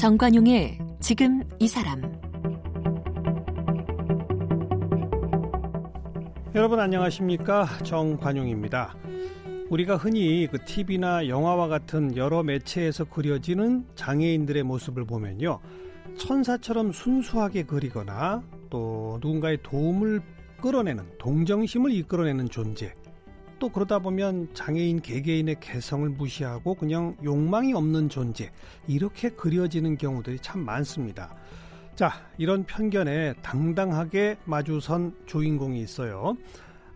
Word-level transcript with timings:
정관용의 0.00 0.78
지금 0.98 1.42
이 1.58 1.68
사람 1.68 2.00
여러분 6.54 6.80
안녕하십니까 6.80 7.66
정관용입니다. 7.82 8.96
우리가 9.68 9.98
흔히 9.98 10.48
그 10.50 10.56
TV나 10.64 11.28
영화와 11.28 11.68
같은 11.68 12.16
여러 12.16 12.42
매체에서 12.42 13.04
그려지는 13.04 13.84
장애인들의 13.94 14.62
모습을 14.62 15.04
보면요. 15.04 15.60
천사처럼 16.16 16.92
순수하게 16.92 17.64
그리거나 17.64 18.42
또 18.70 19.18
누군가의 19.20 19.58
도움을 19.62 20.22
끌어내는 20.62 21.18
동정심을 21.18 21.92
이끌어내는 21.92 22.48
존재. 22.48 22.94
또 23.60 23.68
그러다 23.68 24.00
보면 24.00 24.48
장애인 24.54 25.02
개개인의 25.02 25.56
개성을 25.60 26.08
무시하고 26.08 26.74
그냥 26.74 27.14
욕망이 27.22 27.74
없는 27.74 28.08
존재. 28.08 28.50
이렇게 28.88 29.28
그려지는 29.28 29.98
경우들이 29.98 30.38
참 30.40 30.64
많습니다. 30.64 31.36
자, 31.94 32.10
이런 32.38 32.64
편견에 32.64 33.34
당당하게 33.42 34.38
마주선 34.46 35.14
주인공이 35.26 35.80
있어요. 35.82 36.36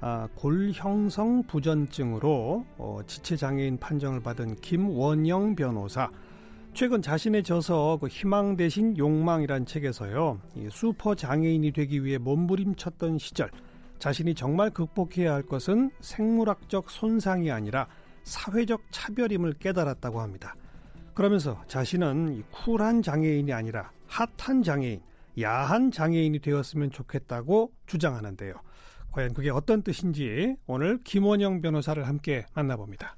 아, 0.00 0.27
골형성 0.34 1.45
부전증으로 1.45 2.65
어, 2.78 3.01
지체장애인 3.06 3.78
판정을 3.78 4.23
받은 4.23 4.56
김원영 4.56 5.54
변호사. 5.54 6.10
최근 6.73 7.02
자신의 7.02 7.42
저서 7.42 7.98
그 8.01 8.09
희망 8.09 8.56
대신 8.56 8.96
욕망이란 8.96 9.66
책에서요. 9.66 10.40
이 10.56 10.68
슈퍼 10.70 11.15
장애인이 11.15 11.73
되기 11.73 12.04
위해 12.04 12.16
몸부림쳤던 12.18 13.18
시절 13.18 13.51
자신이 13.98 14.34
정말 14.34 14.70
극복해야 14.70 15.32
할 15.32 15.42
것은 15.42 15.90
생물학적 16.00 16.90
손상이 16.90 17.50
아니라 17.50 17.87
사회적 18.23 18.82
차별임을 18.90 19.54
깨달았다고 19.54 20.20
합니다. 20.20 20.54
그러면서 21.14 21.62
자신은 21.68 22.34
이 22.34 22.42
쿨한 22.51 23.02
장애인이 23.02 23.52
아니라 23.52 23.90
핫한 24.09 24.62
장애인, 24.62 25.01
야한 25.40 25.90
장애인이 25.90 26.40
되었으면 26.40 26.90
좋겠다고 26.90 27.73
주장하는데요. 27.86 28.54
과연 29.12 29.32
그게 29.32 29.51
어떤 29.51 29.82
뜻인지 29.82 30.56
오늘 30.66 30.98
김원영 31.04 31.60
변호사를 31.60 32.06
함께 32.06 32.46
만나봅니다. 32.54 33.16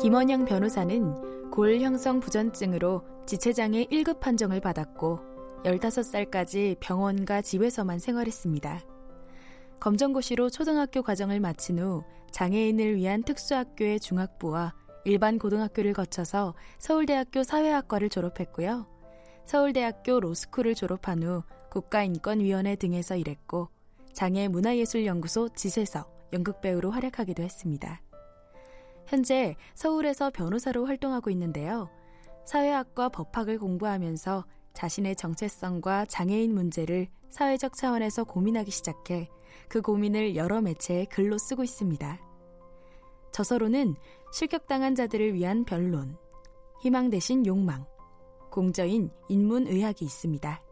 김원영 0.00 0.46
변호사는 0.46 1.50
골 1.50 1.78
형성 1.78 2.20
부전증으로 2.20 3.02
지체장애 3.26 3.84
1급 3.84 4.18
판정을 4.20 4.58
받았고 4.58 5.20
15살까지 5.64 6.78
병원과 6.80 7.42
집에서만 7.42 7.98
생활했습니다. 7.98 8.80
검정고시로 9.78 10.48
초등학교 10.48 11.02
과정을 11.02 11.38
마친 11.40 11.80
후 11.80 12.02
장애인을 12.30 12.96
위한 12.96 13.22
특수학교의 13.22 14.00
중학부와 14.00 14.72
일반 15.04 15.38
고등학교를 15.38 15.92
거쳐서 15.92 16.54
서울대학교 16.78 17.42
사회학과를 17.42 18.08
졸업했고요. 18.08 18.86
서울대학교 19.44 20.18
로스쿨을 20.20 20.76
졸업한 20.76 21.22
후 21.22 21.42
국가인권위원회 21.68 22.76
등에서 22.76 23.16
일했고 23.16 23.68
장애 24.14 24.48
문화예술연구소 24.48 25.50
지세서 25.50 26.10
연극배우로 26.32 26.90
활약하기도 26.90 27.42
했습니다. 27.42 28.00
현재 29.10 29.56
서울에서 29.74 30.30
변호사로 30.30 30.86
활동하고 30.86 31.30
있는데요. 31.30 31.90
사회학과 32.44 33.08
법학을 33.08 33.58
공부하면서 33.58 34.44
자신의 34.72 35.16
정체성과 35.16 36.06
장애인 36.06 36.54
문제를 36.54 37.08
사회적 37.28 37.74
차원에서 37.74 38.22
고민하기 38.22 38.70
시작해 38.70 39.28
그 39.68 39.82
고민을 39.82 40.36
여러 40.36 40.60
매체에 40.60 41.06
글로 41.06 41.38
쓰고 41.38 41.64
있습니다. 41.64 42.20
저서로는 43.32 43.96
실격당한 44.32 44.94
자들을 44.94 45.34
위한 45.34 45.64
변론, 45.64 46.16
희망 46.80 47.10
대신 47.10 47.44
욕망, 47.46 47.86
공저인 48.52 49.10
인문의학이 49.28 50.04
있습니다. 50.04 50.62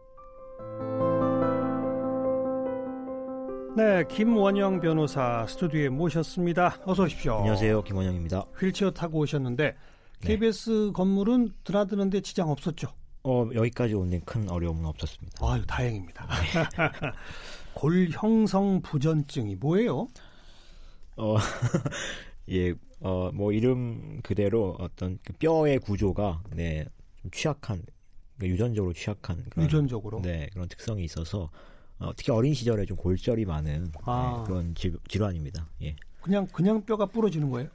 네, 3.77 4.03
김원영 4.09 4.79
변호사 4.79 5.45
스튜디오에 5.47 5.89
모셨습니다. 5.89 6.81
어서 6.85 7.03
오십시오. 7.03 7.35
안녕하세요, 7.35 7.83
김원영입니다. 7.83 8.45
휠체어 8.59 8.91
타고 8.91 9.19
오셨는데 9.19 9.75
KBS 10.21 10.87
네. 10.87 10.91
건물은 10.91 11.53
드나드는데 11.63 12.21
지장 12.21 12.49
없었죠? 12.49 12.89
어, 13.23 13.47
여기까지 13.53 13.93
오는 13.93 14.19
큰 14.25 14.49
어려움은 14.49 14.85
없었습니다. 14.85 15.45
아유, 15.45 15.63
다행입니다. 15.67 16.27
네. 16.27 17.11
골형성 17.75 18.81
부전증이 18.81 19.55
뭐예요? 19.55 20.07
어, 21.15 21.37
예, 22.49 22.73
어, 23.01 23.29
뭐 23.33 23.51
이름 23.51 24.19
그대로 24.23 24.75
어떤 24.79 25.19
그 25.23 25.33
뼈의 25.33 25.79
구조가 25.79 26.43
네, 26.55 26.85
좀 27.21 27.31
취약한 27.31 27.83
그러니까 28.37 28.53
유전적으로 28.53 28.93
취약한 28.93 29.43
그런, 29.49 29.65
유전적으로 29.65 30.21
네 30.21 30.49
그런 30.53 30.67
특성이 30.67 31.03
있어서 31.03 31.49
어, 31.99 32.11
특히 32.15 32.31
어린 32.31 32.53
시절에 32.53 32.85
좀 32.85 32.97
골절이 32.97 33.45
많은 33.45 33.91
아. 34.03 34.37
네, 34.37 34.43
그런 34.45 34.75
질, 34.75 34.97
질환입니다. 35.07 35.67
예. 35.83 35.95
그냥 36.21 36.47
그냥 36.47 36.83
뼈가 36.85 37.05
부러지는 37.05 37.49
거예요? 37.49 37.69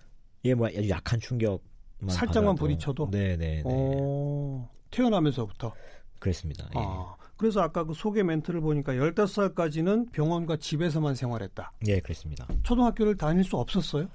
예, 0.45 0.55
뭐 0.55 0.69
아주 0.69 0.89
약한 0.89 1.21
충격만 1.21 1.61
살짝만 2.09 2.57
부딪혀도. 2.57 3.09
네, 3.11 3.37
네, 3.37 3.63
네. 3.63 4.69
태어나면서부터. 4.91 5.73
그랬습니다. 6.19 6.65
예. 6.75 6.79
아, 6.79 7.17
그래서 7.37 7.61
아까 7.61 7.84
그 7.84 7.93
소개 7.93 8.23
멘트를 8.23 8.61
보니까 8.61 8.95
15살까지는 8.95 10.13
병원과 10.13 10.57
집에서만 10.57 11.15
생활했다. 11.15 11.73
예, 11.87 12.01
그렇습니다. 12.01 12.47
초등학교를 12.63 13.17
다닐 13.17 13.45
수 13.45 13.57
없었어요? 13.57 14.09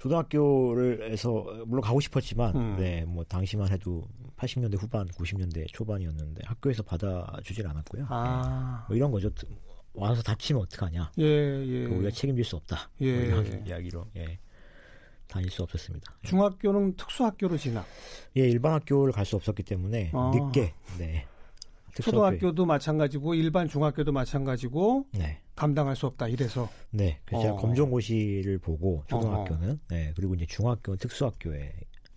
초등학교를 0.00 1.12
해서 1.12 1.44
물론 1.66 1.82
가고 1.82 2.00
싶었지만 2.00 2.56
음. 2.56 2.76
네, 2.78 3.04
뭐 3.04 3.22
당시만 3.24 3.70
해도 3.70 4.08
80년대 4.36 4.80
후반, 4.80 5.06
90년대 5.08 5.66
초반이었는데 5.72 6.42
학교에서 6.46 6.82
받아주질 6.82 7.66
않았고요. 7.66 8.06
아. 8.08 8.80
네. 8.82 8.86
뭐 8.88 8.96
이런 8.96 9.10
거죠. 9.10 9.30
와서 9.92 10.22
다치면 10.22 10.62
어떡하냐. 10.62 11.12
예, 11.18 11.24
예. 11.24 11.84
우리가 11.84 12.10
책임질 12.10 12.44
수 12.44 12.56
없다. 12.56 12.90
예. 13.02 13.12
뭐 13.12 13.42
이런 13.42 13.66
이야기로 13.66 14.06
예. 14.16 14.38
다닐 15.26 15.50
수 15.50 15.62
없었습니다. 15.62 16.14
예. 16.24 16.28
중학교는 16.28 16.96
특수학교로 16.96 17.58
진학. 17.58 17.86
예, 18.38 18.48
일반 18.48 18.72
학교를 18.72 19.12
갈 19.12 19.26
수 19.26 19.36
없었기 19.36 19.62
때문에 19.64 20.12
아. 20.14 20.32
늦게 20.34 20.72
네. 20.98 21.26
초등학교도 21.94 22.66
마찬가지고 22.66 23.34
일반 23.34 23.68
중학교도 23.68 24.12
마찬가지고 24.12 25.06
네. 25.12 25.40
감당할 25.56 25.96
수 25.96 26.06
없다 26.06 26.28
이래서 26.28 26.68
네 26.90 27.18
그래서 27.24 27.40
어. 27.40 27.42
제가 27.42 27.56
검정고시를 27.56 28.58
보고 28.58 29.02
초등학교는 29.08 29.70
어. 29.70 29.78
네 29.88 30.12
그리고 30.16 30.34
이제 30.34 30.46
중학교는 30.46 30.98
특수학교에 30.98 31.72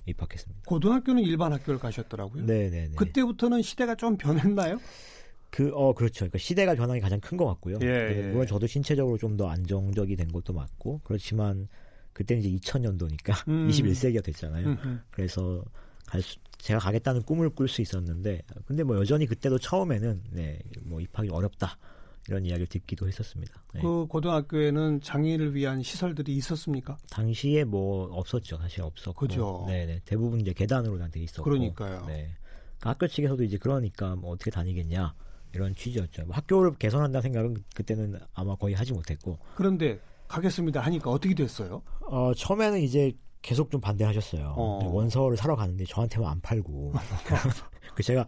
입학했습니다. 0.06 0.64
고등학교는 0.66 1.24
일반 1.24 1.54
학교를 1.54 1.80
가셨더라고요. 1.80 2.46
네네네. 2.46 2.70
네, 2.70 2.88
네. 2.90 2.96
그때부터는 2.96 3.62
시대가 3.62 3.96
좀 3.96 4.18
변했나요? 4.18 4.80
그, 5.50 5.72
어, 5.76 5.94
그렇죠. 5.94 6.22
그러니까 6.26 6.40
시대가 6.40 6.74
변한 6.76 6.98
게 6.98 7.00
가장 7.02 7.20
큰 7.20 7.38
것 7.38 7.46
같고요. 7.46 7.78
예, 7.84 7.88
예. 7.88 8.22
물론 8.32 8.48
저도 8.48 8.66
신체적으로 8.68 9.18
좀 9.20 9.38
더 9.38 9.48
안정적이 9.48 10.16
된 10.16 10.28
것도 10.32 10.52
맞고, 10.52 11.02
그렇지만, 11.04 11.68
그때는 12.12 12.44
이제 12.44 12.58
2000년도니까, 12.58 13.48
음. 13.48 13.68
21세기가 13.70 14.24
됐잖아요. 14.24 14.66
음흠. 14.68 15.00
그래서, 15.12 15.64
갈 16.14 16.22
수, 16.22 16.38
제가 16.60 16.80
가겠다는 16.80 17.24
꿈을 17.24 17.50
꿀 17.50 17.68
수 17.68 17.82
있었는데 17.82 18.44
근데 18.66 18.84
뭐 18.84 18.98
여전히 18.98 19.26
그때도 19.26 19.58
처음에는 19.58 20.22
네, 20.32 20.60
뭐 20.84 21.02
입학이 21.02 21.30
어렵다. 21.30 21.76
이런 22.30 22.46
이야기를 22.46 22.68
듣기도 22.68 23.06
했었습니다. 23.06 23.62
네. 23.74 23.82
그 23.82 24.06
고등학교에는 24.06 25.02
장애인을 25.02 25.56
위한 25.56 25.84
시설들이 25.84 26.34
있었습니까? 26.38 26.98
당시에 27.10 27.66
뭐 27.66 28.06
없었죠. 28.14 28.58
사실 28.60 28.82
없었고. 28.82 29.28
그죠. 29.28 29.66
네, 29.68 29.86
네. 29.86 30.00
대부분 30.06 30.40
이제 30.40 30.54
계단으로 30.54 30.98
돼 31.10 31.20
있었고. 31.20 31.44
그러니까요. 31.44 32.06
네. 32.06 32.34
그러니까 32.80 32.90
학교 32.92 33.08
측에서도 33.08 33.44
이제 33.44 33.58
그러니까 33.58 34.16
뭐 34.16 34.32
어떻게 34.32 34.52
다니겠냐 34.52 35.14
이런 35.54 35.76
취지였죠. 35.76 36.26
뭐 36.26 36.36
학교를 36.36 36.76
개선한다는 36.76 37.24
생각은 37.24 37.58
그때는 37.76 38.18
아마 38.34 38.56
거의 38.56 38.74
하지 38.74 38.94
못했고. 38.94 39.38
그런데 39.56 40.00
가겠습니다 40.30 40.80
하니까 40.80 41.10
어떻게 41.10 41.36
됐어요? 41.36 41.82
어, 42.00 42.34
처음에는 42.34 42.80
이제 42.80 43.12
계속 43.44 43.70
좀 43.70 43.80
반대하셨어요. 43.80 44.56
어. 44.58 44.90
원서를 44.92 45.38
사러 45.38 45.56
가는데 45.56 45.86
저한테만 45.86 46.32
안 46.32 46.42
팔고. 46.42 46.94
그 47.94 48.02
제가 48.02 48.26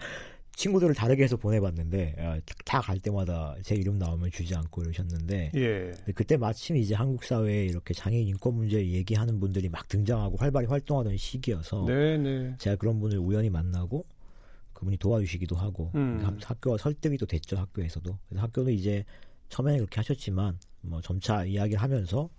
친구들을 0.56 0.94
다르게 0.94 1.24
해서 1.24 1.36
보내봤는데 1.38 2.16
어, 2.18 2.40
다갈 2.64 3.00
때마다 3.00 3.56
제 3.62 3.76
이름 3.76 3.98
나오면 3.98 4.32
주지 4.32 4.56
않고 4.56 4.84
이러셨는데 4.84 5.52
예. 5.56 5.92
그때 6.14 6.38
마침 6.38 6.78
이제 6.78 6.96
한국 6.96 7.24
사회에 7.24 7.66
이렇게 7.66 7.94
장애인 7.94 8.28
인권 8.28 8.56
문제 8.56 8.86
얘기하는 8.86 9.40
분들이 9.40 9.68
막 9.70 9.88
등장하고 9.88 10.38
활발히 10.38 10.68
활동하던 10.68 11.18
시기여서 11.18 11.86
네네. 11.86 12.18
네. 12.18 12.56
제가 12.58 12.76
그런 12.78 13.00
분을 13.00 13.18
우연히 13.18 13.50
만나고 13.50 14.06
그분이 14.74 14.98
도와주시기도 14.98 15.56
하고 15.56 15.92
음. 15.96 16.22
학교가 16.42 16.78
설득이 16.78 17.18
또 17.18 17.26
됐죠 17.26 17.58
학교에서도 17.58 18.18
그래서 18.28 18.44
학교는 18.44 18.74
이제 18.74 19.04
처음에는 19.50 19.80
그렇게 19.80 19.96
하셨지만 19.98 20.58
뭐 20.82 21.02
점차 21.02 21.44
이야기를 21.44 21.82
하면서 21.82 22.30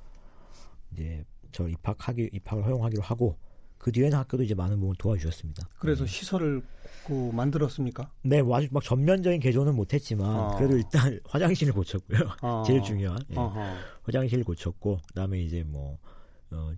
이제 0.92 1.24
저 1.56 1.66
입학하기 1.66 2.28
입학을 2.34 2.66
허용하기로 2.66 3.02
하고 3.02 3.38
그 3.78 3.90
뒤에는 3.90 4.18
학교도 4.18 4.42
이제 4.42 4.54
많은 4.54 4.78
부분 4.78 4.94
도와주셨습니다. 4.98 5.66
그래서 5.78 6.04
네. 6.04 6.10
시설을 6.10 6.62
그 7.06 7.30
만들었습니까? 7.32 8.10
네, 8.22 8.42
뭐 8.42 8.58
아주 8.58 8.68
막 8.70 8.82
전면적인 8.82 9.40
개조는 9.40 9.74
못했지만 9.74 10.28
어. 10.28 10.56
그래도 10.58 10.76
일단 10.76 11.18
화장실을 11.24 11.72
고쳤고요. 11.72 12.20
어. 12.42 12.62
제일 12.66 12.82
중요한 12.82 13.18
예. 13.30 13.36
화장실을 14.02 14.44
고쳤고 14.44 15.00
그다음에 15.08 15.40
이제 15.40 15.62
뭐 15.62 15.98
어, 16.50 16.72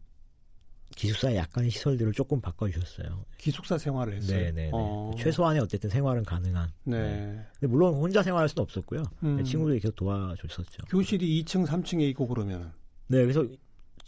기숙사 0.94 1.34
약간의 1.34 1.70
시설들을 1.70 2.12
조금 2.12 2.40
바꿔주셨어요. 2.40 3.25
기숙사 3.36 3.78
생활을 3.78 4.14
했어요. 4.14 4.38
네네. 4.38 4.52
네. 4.52 4.70
어. 4.72 5.10
최소한의 5.19 5.60
어쨌든 5.60 5.90
생활은 5.90 6.22
가능한. 6.22 6.70
네. 6.84 7.44
네. 7.60 7.66
물론 7.66 7.94
혼자 7.94 8.22
생활할 8.22 8.48
수는 8.48 8.62
없었고요. 8.62 9.02
음. 9.25 9.42
친구들이 9.42 9.80
계속 9.80 9.96
도와줬었죠. 9.96 10.84
교실이 10.88 11.42
2층, 11.42 11.66
3층에 11.66 12.02
있고 12.10 12.28
그러면. 12.28 12.72
네, 13.08 13.22
그래서 13.22 13.44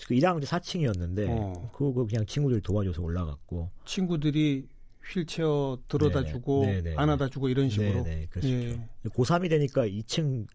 그 0.06 0.14
1학년 0.14 0.40
때 0.40 0.46
4층이었는데 0.46 1.26
어. 1.28 1.70
그거 1.74 2.06
그냥 2.06 2.24
친구들이 2.26 2.60
도와줘서 2.60 3.02
올라갔고. 3.02 3.70
친구들이 3.84 4.66
휠체어 5.12 5.78
들어다 5.88 6.24
주고 6.24 6.64
안아다 6.96 7.28
주고 7.28 7.48
이런 7.48 7.68
식으로. 7.68 8.02
네, 8.04 8.26
그렇죠. 8.30 8.48
예. 8.48 8.78
고3이 9.06 9.48
되니까 9.48 9.86
2층 9.86 10.46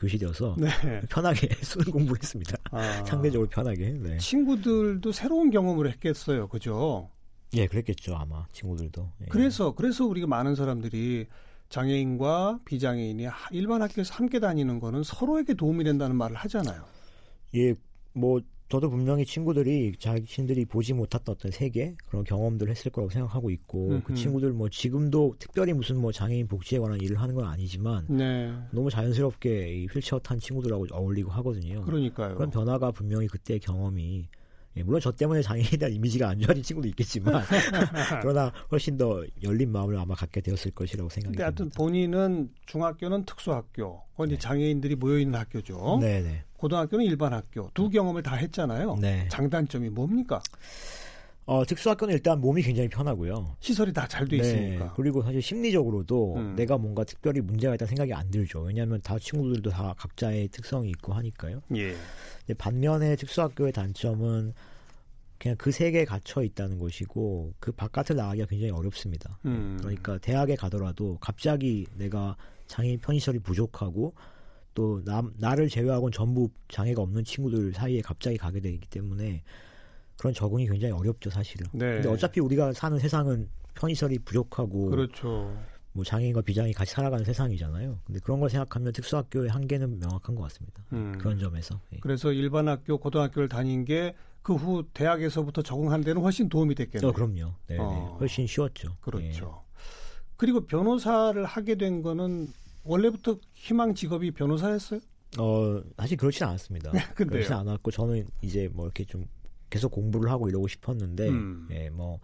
교실이어서 0.00 0.56
네. 0.58 0.68
편하게 1.08 1.48
수능 1.62 1.90
공부를 1.92 2.20
했습니다. 2.22 2.56
아. 2.70 3.04
상대적으로 3.04 3.48
편하게. 3.48 3.90
네. 3.90 4.18
친구들도 4.18 5.10
새로운 5.12 5.50
경험을 5.50 5.90
했겠어요. 5.92 6.48
그죠? 6.48 7.10
예, 7.54 7.66
그랬겠죠. 7.66 8.16
아마 8.16 8.46
친구들도. 8.52 9.10
예. 9.22 9.26
그래서 9.26 9.74
그래서 9.74 10.04
우리가 10.04 10.26
많은 10.26 10.54
사람들이 10.54 11.26
장애인과 11.68 12.60
비장애인이 12.64 13.26
일반 13.52 13.80
학교에서 13.82 14.14
함께 14.14 14.38
다니는 14.38 14.80
거는 14.80 15.02
서로에게 15.02 15.54
도움이 15.54 15.84
된다는 15.84 16.16
말을 16.16 16.36
하잖아요. 16.36 16.84
예, 17.54 17.74
뭐 18.12 18.40
저도 18.74 18.90
분명히 18.90 19.24
친구들이 19.24 19.92
자신들이 20.00 20.64
보지 20.64 20.94
못했던 20.94 21.36
어떤 21.36 21.52
세계 21.52 21.94
그런 22.08 22.24
경험들을 22.24 22.68
했을 22.72 22.90
거라고 22.90 23.08
생각하고 23.08 23.50
있고 23.50 23.90
음흠. 23.90 24.02
그 24.02 24.14
친구들 24.14 24.52
뭐 24.52 24.68
지금도 24.68 25.36
특별히 25.38 25.72
무슨 25.72 26.00
뭐 26.00 26.10
장애인 26.10 26.48
복지에 26.48 26.80
관한 26.80 27.00
일을 27.00 27.20
하는 27.20 27.36
건 27.36 27.46
아니지만 27.46 28.04
네. 28.08 28.52
너무 28.72 28.90
자연스럽게 28.90 29.76
이 29.76 29.86
휠체어 29.86 30.18
탄 30.18 30.40
친구들하고 30.40 30.86
어울리고 30.90 31.30
하거든요. 31.30 31.84
그러니까요. 31.84 32.34
그런 32.34 32.50
변화가 32.50 32.90
분명히 32.90 33.28
그때 33.28 33.60
경험이 33.60 34.26
예, 34.76 34.82
물론 34.82 35.00
저 35.00 35.12
때문에 35.12 35.40
장애인에 35.40 35.76
대한 35.78 35.92
이미지가 35.92 36.30
안 36.30 36.40
좋아진 36.40 36.60
친구도 36.64 36.88
있겠지만 36.88 37.44
그러나 38.22 38.52
훨씬 38.72 38.96
더 38.96 39.24
열린 39.44 39.70
마음을 39.70 39.96
아마 39.96 40.16
갖게 40.16 40.40
되었을 40.40 40.72
것이라고 40.72 41.08
생각이 41.08 41.36
듭니다. 41.36 41.44
하여튼 41.44 41.70
본인은 41.70 42.50
중학교는 42.66 43.24
특수학교, 43.24 44.02
그건 44.10 44.30
네. 44.30 44.38
장애인들이 44.38 44.96
모여 44.96 45.20
있는 45.20 45.38
학교죠. 45.38 45.98
네 46.00 46.22
네. 46.22 46.42
네. 46.64 46.68
고등학교는 46.68 47.04
일반 47.04 47.32
학교 47.34 47.70
두 47.74 47.90
경험을 47.90 48.22
다 48.22 48.36
했잖아요. 48.36 48.96
네. 49.00 49.28
장단점이 49.28 49.90
뭡니까? 49.90 50.42
어, 51.46 51.62
특수학교는 51.66 52.14
일단 52.14 52.40
몸이 52.40 52.62
굉장히 52.62 52.88
편하고요. 52.88 53.56
시설이 53.60 53.92
다 53.92 54.08
잘돼 54.08 54.38
네. 54.38 54.42
있으니까. 54.42 54.94
그리고 54.94 55.22
사실 55.22 55.42
심리적으로도 55.42 56.36
음. 56.36 56.56
내가 56.56 56.78
뭔가 56.78 57.04
특별히 57.04 57.42
문제가 57.42 57.74
있다는 57.74 57.88
생각이 57.88 58.14
안 58.14 58.30
들죠. 58.30 58.60
왜냐하면 58.60 58.98
다 59.02 59.18
친구들도 59.18 59.68
다 59.68 59.94
각자의 59.98 60.48
특성이 60.48 60.88
있고 60.88 61.12
하니까요. 61.12 61.60
예. 61.76 61.94
반면에 62.56 63.16
특수학교의 63.16 63.72
단점은 63.72 64.54
그냥 65.38 65.56
그 65.58 65.70
세계에 65.70 66.06
갇혀 66.06 66.42
있다는 66.42 66.78
것이고 66.78 67.52
그 67.58 67.72
바깥을 67.72 68.16
나가기가 68.16 68.46
굉장히 68.46 68.72
어렵습니다. 68.72 69.38
음. 69.44 69.76
그러니까 69.82 70.16
대학에 70.16 70.56
가더라도 70.56 71.18
갑자기 71.20 71.86
내가 71.94 72.36
장애인 72.68 73.00
편의시설이 73.00 73.40
부족하고 73.40 74.14
또 74.74 75.02
나, 75.04 75.22
나를 75.38 75.68
제외하고는 75.68 76.12
전부 76.12 76.50
장애가 76.68 77.00
없는 77.02 77.24
친구들 77.24 77.72
사이에 77.72 78.00
갑자기 78.00 78.36
가게 78.36 78.60
되기 78.60 78.86
때문에 78.88 79.42
그런 80.18 80.34
적응이 80.34 80.66
굉장히 80.66 80.92
어렵죠 80.92 81.30
사실은. 81.30 81.66
네. 81.72 81.94
근데 81.94 82.08
어차피 82.08 82.40
우리가 82.40 82.72
사는 82.72 82.98
세상은 82.98 83.48
편의시설이 83.74 84.18
부족하고 84.20 84.90
그렇죠. 84.90 85.56
뭐 85.92 86.04
장애인과 86.04 86.42
비장애인이 86.42 86.74
같이 86.74 86.92
살아가는 86.92 87.24
세상이잖아요. 87.24 88.00
근데 88.04 88.20
그런 88.20 88.40
걸 88.40 88.50
생각하면 88.50 88.92
특수학교의 88.92 89.48
한계는 89.50 90.00
명확한 90.00 90.34
것 90.34 90.42
같습니다. 90.44 90.84
음. 90.92 91.16
그런 91.18 91.38
점에서. 91.38 91.80
예. 91.92 91.98
그래서 92.00 92.32
일반 92.32 92.66
학교, 92.68 92.98
고등학교를 92.98 93.48
다닌 93.48 93.84
게 93.84 94.14
그 94.44 94.54
후 94.56 94.84
대학에서부터 94.92 95.62
적응하는 95.62 96.04
데는 96.04 96.20
훨씬 96.20 96.50
도움이 96.50 96.74
됐겠네요. 96.74 97.08
어, 97.08 97.12
그럼요. 97.14 97.54
네, 97.66 97.76
네. 97.76 97.78
어. 97.78 98.18
훨씬 98.20 98.46
쉬웠죠. 98.46 98.94
그렇죠. 99.00 99.24
예. 99.24 99.64
그리고 100.36 100.66
변호사를 100.66 101.42
하게 101.46 101.76
된 101.76 102.02
거는 102.02 102.48
원래부터 102.84 103.38
희망 103.54 103.94
직업이 103.94 104.30
변호사였어요? 104.30 105.00
어, 105.38 105.82
사실 105.96 106.16
그렇진 106.16 106.44
않았습니다. 106.46 106.92
그렇진 107.14 107.52
않았고 107.52 107.90
저는 107.90 108.26
이제 108.42 108.68
뭐 108.72 108.84
이렇게 108.86 109.04
좀 109.04 109.26
계속 109.70 109.90
공부를 109.90 110.30
하고 110.30 110.48
이러고 110.48 110.68
싶었는데 110.68 111.28
음. 111.28 111.66
예, 111.72 111.90
뭐 111.90 112.20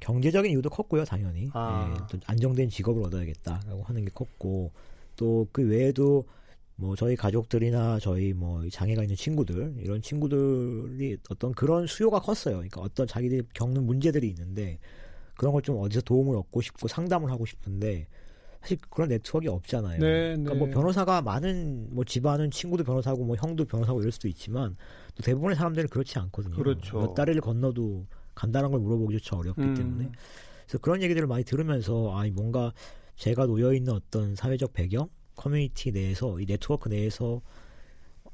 경제적인 0.00 0.50
이유도 0.52 0.70
컸고요, 0.70 1.04
당연히. 1.04 1.50
아. 1.54 1.92
예, 1.92 2.06
또 2.10 2.18
안정된 2.26 2.68
직업을 2.70 3.02
얻어야겠다라고 3.04 3.82
하는 3.82 4.04
게 4.04 4.10
컸고 4.14 4.70
또 5.16 5.48
그 5.52 5.66
외에도 5.66 6.24
뭐 6.76 6.94
저희 6.94 7.16
가족들이나 7.16 7.98
저희 7.98 8.32
뭐 8.32 8.62
장애가 8.70 9.02
있는 9.02 9.16
친구들 9.16 9.74
이런 9.78 10.00
친구들이 10.00 11.16
어떤 11.28 11.52
그런 11.52 11.88
수요가 11.88 12.20
컸어요. 12.20 12.54
그러니까 12.56 12.80
어떤 12.82 13.06
자기들이 13.08 13.42
겪는 13.54 13.82
문제들이 13.84 14.28
있는데 14.28 14.78
그런 15.36 15.52
걸 15.52 15.62
좀 15.62 15.78
어디서 15.80 16.02
도움을 16.02 16.36
얻고 16.36 16.60
싶고 16.60 16.86
상담을 16.86 17.32
하고 17.32 17.44
싶은데 17.46 18.06
사실 18.68 18.76
그런 18.90 19.08
네트워크가 19.08 19.52
없잖아요. 19.54 19.98
네, 19.98 20.36
그러니까 20.36 20.52
네. 20.52 20.58
뭐 20.58 20.68
변호사가 20.68 21.22
많은 21.22 21.88
뭐 21.90 22.04
집안은 22.04 22.50
친구도 22.50 22.84
변호사고 22.84 23.24
뭐 23.24 23.34
형도 23.36 23.64
변호사고 23.64 24.00
이럴 24.00 24.12
수도 24.12 24.28
있지만 24.28 24.76
또 25.14 25.22
대부분의 25.22 25.56
사람들은 25.56 25.88
그렇지 25.88 26.18
않거든요. 26.18 26.54
그렇죠. 26.54 26.98
몇 26.98 27.14
다리를 27.14 27.40
건너도 27.40 28.06
간단한 28.34 28.70
걸 28.70 28.80
물어보기조차 28.80 29.36
어렵기 29.36 29.62
음. 29.62 29.74
때문에 29.74 30.12
그래서 30.66 30.78
그런 30.78 31.02
얘기들을 31.02 31.26
많이 31.26 31.44
들으면서 31.44 32.14
아 32.14 32.26
뭔가 32.30 32.72
제가 33.16 33.46
놓여 33.46 33.72
있는 33.72 33.94
어떤 33.94 34.36
사회적 34.36 34.74
배경 34.74 35.08
커뮤니티 35.34 35.90
내에서 35.90 36.38
이 36.38 36.44
네트워크 36.44 36.90
내에서 36.90 37.40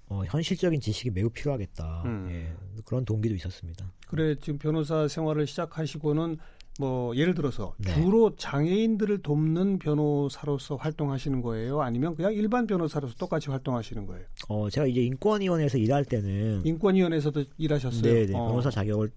어, 0.06 0.24
현실적인 0.26 0.80
지식이 0.80 1.10
매우 1.12 1.30
필요하겠다. 1.30 2.02
음. 2.04 2.28
예, 2.30 2.82
그런 2.84 3.04
동기도 3.04 3.34
있었습니다. 3.36 3.90
그래 4.08 4.34
지금 4.40 4.58
변호사 4.58 5.06
생활을 5.06 5.46
시작하시고는 5.46 6.38
뭐 6.78 7.14
예를 7.16 7.34
들어서 7.34 7.74
네. 7.78 7.94
주로 7.94 8.34
장애인들을 8.36 9.22
돕는 9.22 9.78
변호사로서 9.78 10.76
활동하시는 10.76 11.40
거예요? 11.40 11.82
아니면 11.82 12.16
그냥 12.16 12.32
일반 12.34 12.66
변호사로서 12.66 13.14
똑같이 13.14 13.50
활동하시는 13.50 14.06
거예요? 14.06 14.24
어, 14.48 14.68
제가 14.68 14.86
이제 14.86 15.00
인권위원회에서 15.02 15.78
일할 15.78 16.04
때는 16.04 16.62
인권위원회에서도 16.64 17.44
일하셨어요. 17.58 18.02
네, 18.02 18.26
네. 18.26 18.34
어. 18.34 18.48
변호사 18.48 18.70
자격을 18.70 19.10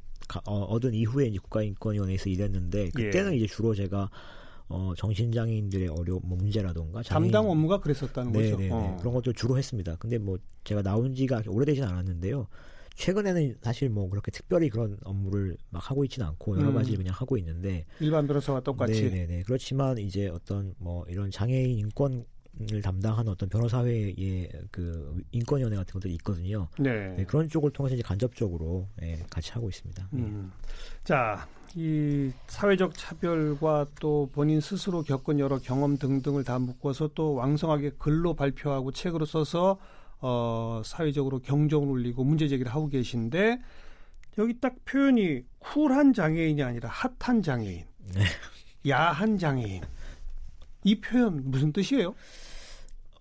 어, 0.46 0.60
얻은 0.66 0.94
이후에 0.94 1.28
이제 1.28 1.40
국가인권위원회에서 1.40 2.30
일했는데 2.30 2.90
그때는 2.94 3.34
예. 3.34 3.38
이제 3.38 3.48
주로 3.48 3.74
제가 3.74 4.10
어, 4.70 4.94
정신장애인들의 4.98 5.88
어려움, 5.88 6.22
뭐 6.26 6.38
문제라던가 6.38 7.02
장애인, 7.02 7.32
담당 7.32 7.50
업무가 7.50 7.80
그랬었다는 7.80 8.34
네네네, 8.34 8.52
거죠. 8.52 8.62
네, 8.62 8.68
네. 8.68 8.74
어. 8.74 8.98
그런 9.00 9.14
것도 9.14 9.34
주로 9.34 9.58
했습니다. 9.58 9.96
근데 9.96 10.18
뭐 10.18 10.38
제가 10.64 10.84
나온 10.84 11.16
지가 11.16 11.42
오래되진 11.48 11.86
않았는데요. 11.86 12.48
최근에는 12.98 13.58
사실 13.62 13.90
뭐 13.90 14.10
그렇게 14.10 14.32
특별히 14.32 14.70
그런 14.70 14.98
업무를 15.04 15.56
막 15.70 15.90
하고 15.90 16.04
있지는 16.04 16.28
않고 16.28 16.58
여러 16.58 16.70
음. 16.70 16.74
가지 16.74 16.98
그냥 16.98 17.14
하고 17.16 17.38
있는데 17.38 17.86
일반 18.00 18.26
변호사와 18.26 18.62
똑같이 18.62 19.04
네네네 19.04 19.44
그렇지만 19.44 20.00
이제 20.00 20.28
어떤 20.28 20.74
뭐 20.80 21.06
이런 21.08 21.32
장애인 21.32 21.78
인권 21.78 22.26
을 22.72 22.82
담당하는 22.82 23.32
어떤 23.32 23.50
변호사회의 23.50 24.50
그 24.72 25.22
인권위원회 25.32 25.78
같은 25.78 25.94
것들이 25.94 26.16
있거든요. 26.16 26.68
네. 26.80 27.10
네. 27.16 27.24
그런 27.24 27.48
쪽을 27.48 27.70
통해서 27.70 27.94
이제 27.94 28.02
간접적으로 28.02 28.88
예, 29.04 29.24
같이 29.30 29.52
하고 29.52 29.70
있습니다. 29.70 30.10
예. 30.12 30.18
음. 30.18 30.52
자, 31.04 31.48
이 31.76 32.32
사회적 32.48 32.96
차별과 32.96 33.86
또 34.00 34.28
본인 34.34 34.60
스스로 34.60 35.04
겪은 35.04 35.38
여러 35.38 35.60
경험 35.60 36.00
등등을 36.00 36.44
다 36.44 36.58
묶어서 36.58 37.12
또 37.14 37.36
왕성하게 37.36 37.92
글로 38.00 38.34
발표하고 38.34 38.92
책으로 38.92 39.26
써서 39.26 39.78
어, 40.20 40.82
사회적으로 40.84 41.40
경종을 41.40 41.90
울리고 41.90 42.24
문제 42.24 42.48
제기를 42.48 42.72
하고 42.74 42.88
계신데 42.90 43.60
여기 44.38 44.60
딱 44.60 44.76
표현이 44.86 45.44
쿨한 45.60 46.14
장애인이 46.14 46.62
아니라 46.62 46.90
핫한 46.90 47.42
장애인, 47.42 47.86
네. 48.14 48.22
야한 48.88 49.38
장애인. 49.38 49.82
이 50.84 51.02
표현 51.02 51.42
무슨 51.50 51.74
뜻이에요? 51.74 52.14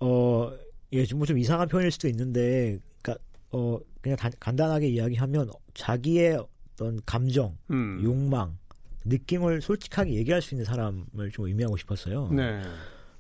어, 0.01 0.53
예, 0.93 1.05
좀, 1.05 1.25
좀 1.25 1.39
이상한 1.39 1.69
표현일 1.69 1.91
수도 1.91 2.07
있는데, 2.09 2.79
그니까, 3.03 3.21
어, 3.51 3.79
그냥 4.01 4.17
다, 4.17 4.31
간단하게 4.39 4.89
이야기하면, 4.89 5.51
자기의 5.75 6.45
어떤 6.75 7.01
감정, 7.07 7.57
음. 7.71 8.01
욕망, 8.05 8.59
느낌을 9.07 9.63
솔직하게 9.63 10.13
얘기할 10.15 10.43
수 10.43 10.55
있는 10.55 10.65
사람을 10.65 11.31
좀 11.33 11.47
의미하고 11.47 11.77
싶었어요. 11.77 12.29
네. 12.29 12.61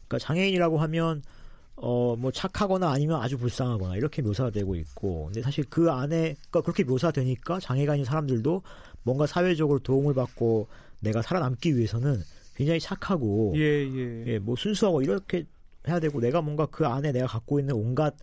그러니까 0.06 0.18
장애인이라고 0.20 0.78
하면 0.78 1.22
어, 1.76 2.16
뭐 2.16 2.30
착하거나 2.32 2.90
아니면 2.90 3.20
아주 3.20 3.36
불쌍하거나 3.36 3.96
이렇게 3.96 4.22
묘사되고 4.22 4.74
있고, 4.76 5.26
근데 5.26 5.42
사실 5.42 5.64
그 5.68 5.90
안에, 5.90 6.34
그러니까 6.48 6.62
그렇게 6.62 6.84
묘사되니까 6.84 7.60
장애가 7.60 7.94
있는 7.96 8.04
사람들도 8.04 8.62
뭔가 9.02 9.26
사회적으로 9.26 9.78
도움을 9.80 10.14
받고 10.14 10.68
내가 11.00 11.20
살아남기 11.22 11.76
위해서는 11.76 12.22
굉장히 12.54 12.80
착하고, 12.80 13.52
예, 13.56 13.60
예. 13.60 14.24
예, 14.26 14.38
뭐 14.38 14.56
순수하고 14.56 15.02
이렇게 15.02 15.44
해야 15.86 16.00
되고, 16.00 16.20
내가 16.20 16.40
뭔가 16.40 16.66
그 16.66 16.86
안에 16.86 17.12
내가 17.12 17.26
갖고 17.26 17.60
있는 17.60 17.74
온갖, 17.74 18.14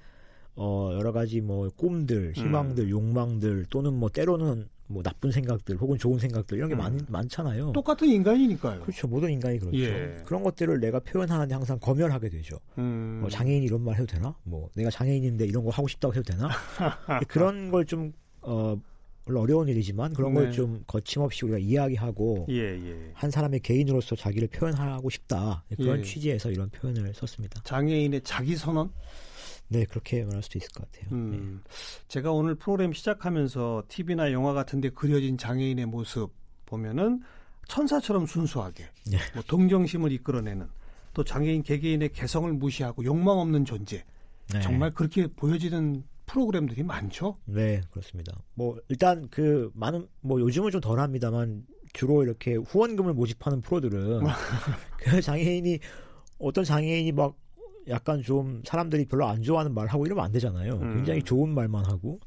어, 0.55 0.89
여러 0.93 1.11
가지 1.11 1.39
뭐 1.39 1.69
꿈들, 1.69 2.33
희망들, 2.35 2.85
음. 2.85 2.89
욕망들 2.89 3.65
또는 3.69 3.93
뭐 3.93 4.09
때로는 4.09 4.67
뭐 4.87 5.01
나쁜 5.01 5.31
생각들 5.31 5.77
혹은 5.77 5.97
좋은 5.97 6.19
생각들 6.19 6.57
이런 6.57 6.69
게 6.69 6.75
음. 6.75 6.77
많, 6.77 6.99
많잖아요. 7.07 7.71
똑같은 7.71 8.07
인간이니까요. 8.07 8.81
그렇죠. 8.81 9.07
모든 9.07 9.31
인간이 9.31 9.59
그렇죠. 9.59 9.77
예. 9.77 10.17
그런 10.25 10.43
것들을 10.43 10.79
내가 10.79 10.99
표현하는데 10.99 11.53
항상 11.53 11.79
검열하게 11.79 12.29
되죠. 12.29 12.59
음. 12.77 13.19
뭐 13.21 13.29
장애인이 13.29 13.65
이런 13.65 13.81
말 13.81 13.95
해도 13.95 14.05
되나? 14.05 14.35
뭐 14.43 14.69
내가 14.75 14.89
장애인인데 14.89 15.45
이런 15.45 15.63
거 15.63 15.69
하고 15.71 15.87
싶다고 15.87 16.13
해도 16.13 16.23
되나? 16.23 16.49
그런 17.27 17.71
걸좀 17.71 18.13
어, 18.41 18.77
물론 19.25 19.43
어려운 19.43 19.67
일이지만 19.69 20.13
그런 20.13 20.33
네. 20.33 20.41
걸좀 20.41 20.83
거침없이 20.85 21.45
우리가 21.45 21.57
이야기하고 21.59 22.47
예, 22.49 22.55
예. 22.55 23.11
한 23.13 23.31
사람의 23.31 23.61
개인으로서 23.61 24.15
자기를 24.15 24.49
표현하고 24.49 25.09
싶다 25.09 25.63
그런 25.77 25.99
예. 25.99 26.03
취지에서 26.03 26.51
이런 26.51 26.69
표현을 26.69 27.13
썼습니다. 27.13 27.61
장애인의 27.63 28.21
자기 28.23 28.55
선언? 28.55 28.91
네, 29.67 29.85
그렇게 29.85 30.23
말할 30.23 30.43
수도 30.43 30.59
있을 30.59 30.69
것 30.71 30.91
같아요. 30.91 31.09
음, 31.13 31.61
네. 31.63 31.71
제가 32.07 32.31
오늘 32.31 32.55
프로그램 32.55 32.93
시작하면서 32.93 33.83
TV나 33.87 34.31
영화 34.31 34.53
같은데 34.53 34.89
그려진 34.89 35.37
장애인의 35.37 35.87
모습 35.87 36.31
보면은 36.65 37.21
천사처럼 37.67 38.25
순수하게 38.25 38.85
네. 39.07 39.17
뭐 39.33 39.43
동정심을 39.47 40.11
이끌어내는 40.11 40.67
또 41.13 41.23
장애인 41.23 41.63
개개인의 41.63 42.09
개성을 42.09 42.51
무시하고 42.53 43.05
욕망 43.05 43.39
없는 43.39 43.65
존재 43.65 44.03
네. 44.51 44.61
정말 44.61 44.91
그렇게 44.91 45.27
보여지는 45.27 46.03
프로그램들이 46.25 46.83
많죠. 46.83 47.37
네, 47.45 47.81
그렇습니다. 47.91 48.33
뭐 48.55 48.77
일단 48.89 49.27
그 49.29 49.71
많은 49.73 50.07
뭐 50.21 50.39
요즘은 50.39 50.71
좀 50.71 50.81
덜합니다만 50.81 51.65
주로 51.93 52.23
이렇게 52.23 52.55
후원금을 52.55 53.13
모집하는 53.13 53.61
프로들은 53.61 54.21
그 54.97 55.21
장애인이 55.21 55.79
어떤 56.39 56.63
장애인이 56.63 57.11
막 57.11 57.35
약간 57.87 58.21
좀 58.21 58.61
사람들이 58.65 59.05
별로 59.05 59.27
안 59.27 59.41
좋아하는 59.41 59.73
말 59.73 59.87
하고 59.87 60.05
이러면 60.05 60.25
안 60.25 60.31
되잖아요. 60.31 60.73
음. 60.75 60.95
굉장히 60.95 61.21
좋은 61.23 61.49
말만 61.49 61.85
하고 61.85 62.19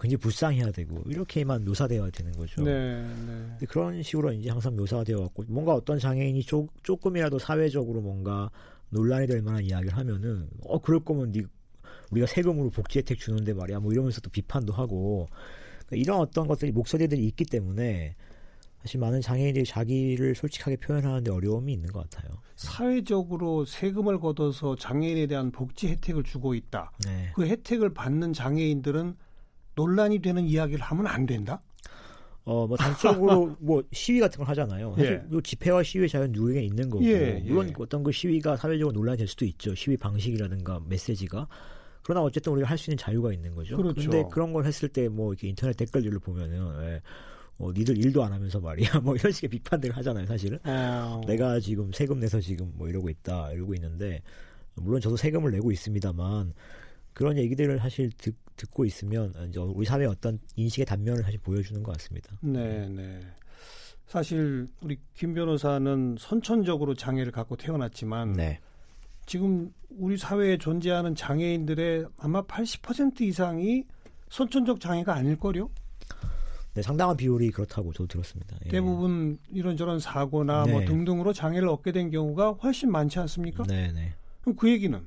굉장히 0.00 0.18
불쌍해야 0.18 0.72
되고 0.72 1.02
이렇게만 1.06 1.64
묘사되어야 1.64 2.10
되는 2.10 2.32
거죠. 2.32 2.62
네, 2.62 3.06
네. 3.26 3.66
그런 3.66 4.02
식으로 4.02 4.32
이제 4.32 4.48
항상 4.48 4.74
묘사되어 4.76 5.20
왔고 5.20 5.44
뭔가 5.48 5.74
어떤 5.74 5.98
장애인이 5.98 6.42
조, 6.42 6.66
조금이라도 6.82 7.38
사회적으로 7.38 8.00
뭔가 8.00 8.50
논란이 8.88 9.26
될 9.26 9.42
만한 9.42 9.62
이야기를 9.62 9.96
하면은 9.96 10.48
어 10.64 10.80
그럴 10.80 11.00
거면 11.00 11.32
니 11.32 11.42
우리가 12.10 12.26
세금으로 12.26 12.70
복지 12.70 12.98
혜택 12.98 13.18
주는데 13.18 13.52
말이야 13.52 13.80
뭐 13.80 13.92
이러면서 13.92 14.20
또 14.20 14.30
비판도 14.30 14.72
하고 14.72 15.28
그러니까 15.86 15.96
이런 15.96 16.20
어떤 16.20 16.46
것들이 16.46 16.72
목소리들이 16.72 17.24
있기 17.26 17.44
때문에 17.44 18.16
사실 18.82 18.98
많은 18.98 19.20
장애인들이 19.20 19.64
자기를 19.64 20.34
솔직하게 20.34 20.76
표현하는데 20.76 21.30
어려움이 21.30 21.72
있는 21.72 21.90
것 21.92 22.08
같아요. 22.08 22.30
사회적으로 22.56 23.64
세금을 23.64 24.18
걷어서 24.20 24.74
장애인에 24.76 25.26
대한 25.26 25.50
복지 25.50 25.88
혜택을 25.88 26.24
주고 26.24 26.54
있다. 26.54 26.92
네. 27.04 27.30
그 27.34 27.46
혜택을 27.46 27.92
받는 27.92 28.32
장애인들은 28.32 29.16
논란이 29.74 30.20
되는 30.20 30.44
이야기를 30.46 30.80
하면 30.80 31.06
안 31.06 31.26
된다? 31.26 31.60
어, 32.44 32.66
뭐, 32.66 32.76
단적으로 32.76 33.54
뭐, 33.60 33.82
시위 33.92 34.18
같은 34.18 34.38
걸 34.38 34.48
하잖아요. 34.48 34.94
사실, 34.96 35.22
예. 35.30 35.40
집회와 35.42 35.82
시위 35.82 36.08
자유는 36.08 36.32
누구에게 36.32 36.62
있는 36.62 36.88
거고, 36.88 37.04
예, 37.04 37.42
물론 37.46 37.68
예. 37.68 37.72
어떤 37.78 38.02
그 38.02 38.12
시위가 38.12 38.56
사회적으로 38.56 38.92
논란이 38.92 39.18
될 39.18 39.28
수도 39.28 39.44
있죠. 39.44 39.74
시위 39.74 39.96
방식이라든가 39.96 40.80
메시지가. 40.86 41.46
그러나 42.02 42.22
어쨌든 42.22 42.52
우리가 42.54 42.68
할 42.68 42.78
수 42.78 42.90
있는 42.90 42.96
자유가 42.96 43.32
있는 43.32 43.54
거죠. 43.54 43.76
그렇죠. 43.76 44.00
근데 44.00 44.24
그런 44.32 44.52
걸 44.54 44.64
했을 44.64 44.88
때 44.88 45.08
뭐, 45.08 45.32
이렇게 45.32 45.48
인터넷 45.48 45.76
댓글들을 45.76 46.18
보면은, 46.18 46.82
예, 46.82 47.02
어, 47.60 47.70
니들 47.72 47.98
일도 47.98 48.24
안 48.24 48.32
하면서 48.32 48.58
말이야. 48.58 49.00
뭐 49.04 49.14
이런 49.14 49.30
식의 49.30 49.50
비판들을 49.50 49.94
하잖아요, 49.98 50.24
사실은. 50.24 50.58
아... 50.62 51.20
내가 51.26 51.60
지금 51.60 51.92
세금 51.92 52.18
내서 52.18 52.40
지금 52.40 52.72
뭐 52.74 52.88
이러고 52.88 53.10
있다, 53.10 53.52
이러고 53.52 53.74
있는데, 53.74 54.22
물론 54.76 54.98
저도 55.00 55.16
세금을 55.16 55.50
내고 55.50 55.70
있습니다만, 55.70 56.54
그런 57.12 57.36
얘기들을 57.36 57.78
사실 57.78 58.10
듣, 58.16 58.34
듣고 58.56 58.86
있으면, 58.86 59.34
이제 59.48 59.60
우리 59.60 59.84
사회의 59.84 60.08
어떤 60.08 60.38
인식의 60.56 60.86
단면을 60.86 61.22
사실 61.22 61.38
보여주는 61.38 61.82
것 61.82 61.92
같습니다. 61.92 62.34
네, 62.40 62.88
네. 62.88 63.20
사실 64.06 64.66
우리 64.80 64.98
김 65.12 65.34
변호사는 65.34 66.16
선천적으로 66.18 66.94
장애를 66.94 67.30
갖고 67.30 67.56
태어났지만, 67.56 68.32
네. 68.32 68.58
지금 69.26 69.70
우리 69.90 70.16
사회에 70.16 70.56
존재하는 70.56 71.14
장애인들의 71.14 72.06
아마 72.18 72.42
80% 72.42 73.20
이상이 73.20 73.84
선천적 74.30 74.80
장애가 74.80 75.14
아닐걸요? 75.14 75.68
네, 76.74 76.82
상당한 76.82 77.16
비율이 77.16 77.50
그렇다고 77.50 77.92
저도 77.92 78.06
들었습니다. 78.06 78.56
예. 78.66 78.68
대부분 78.68 79.38
이런저런 79.50 79.98
사고나 79.98 80.58
뭐 80.58 80.66
네. 80.66 80.72
뭐 80.72 80.84
등등으로 80.84 81.32
장애를 81.32 81.68
얻게 81.68 81.92
된 81.92 82.10
경우가 82.10 82.52
훨씬 82.62 82.90
많지 82.90 83.18
않습니까? 83.18 83.64
네, 83.64 83.90
네. 83.92 84.14
그럼 84.42 84.56
그 84.56 84.70
얘기는 84.70 85.06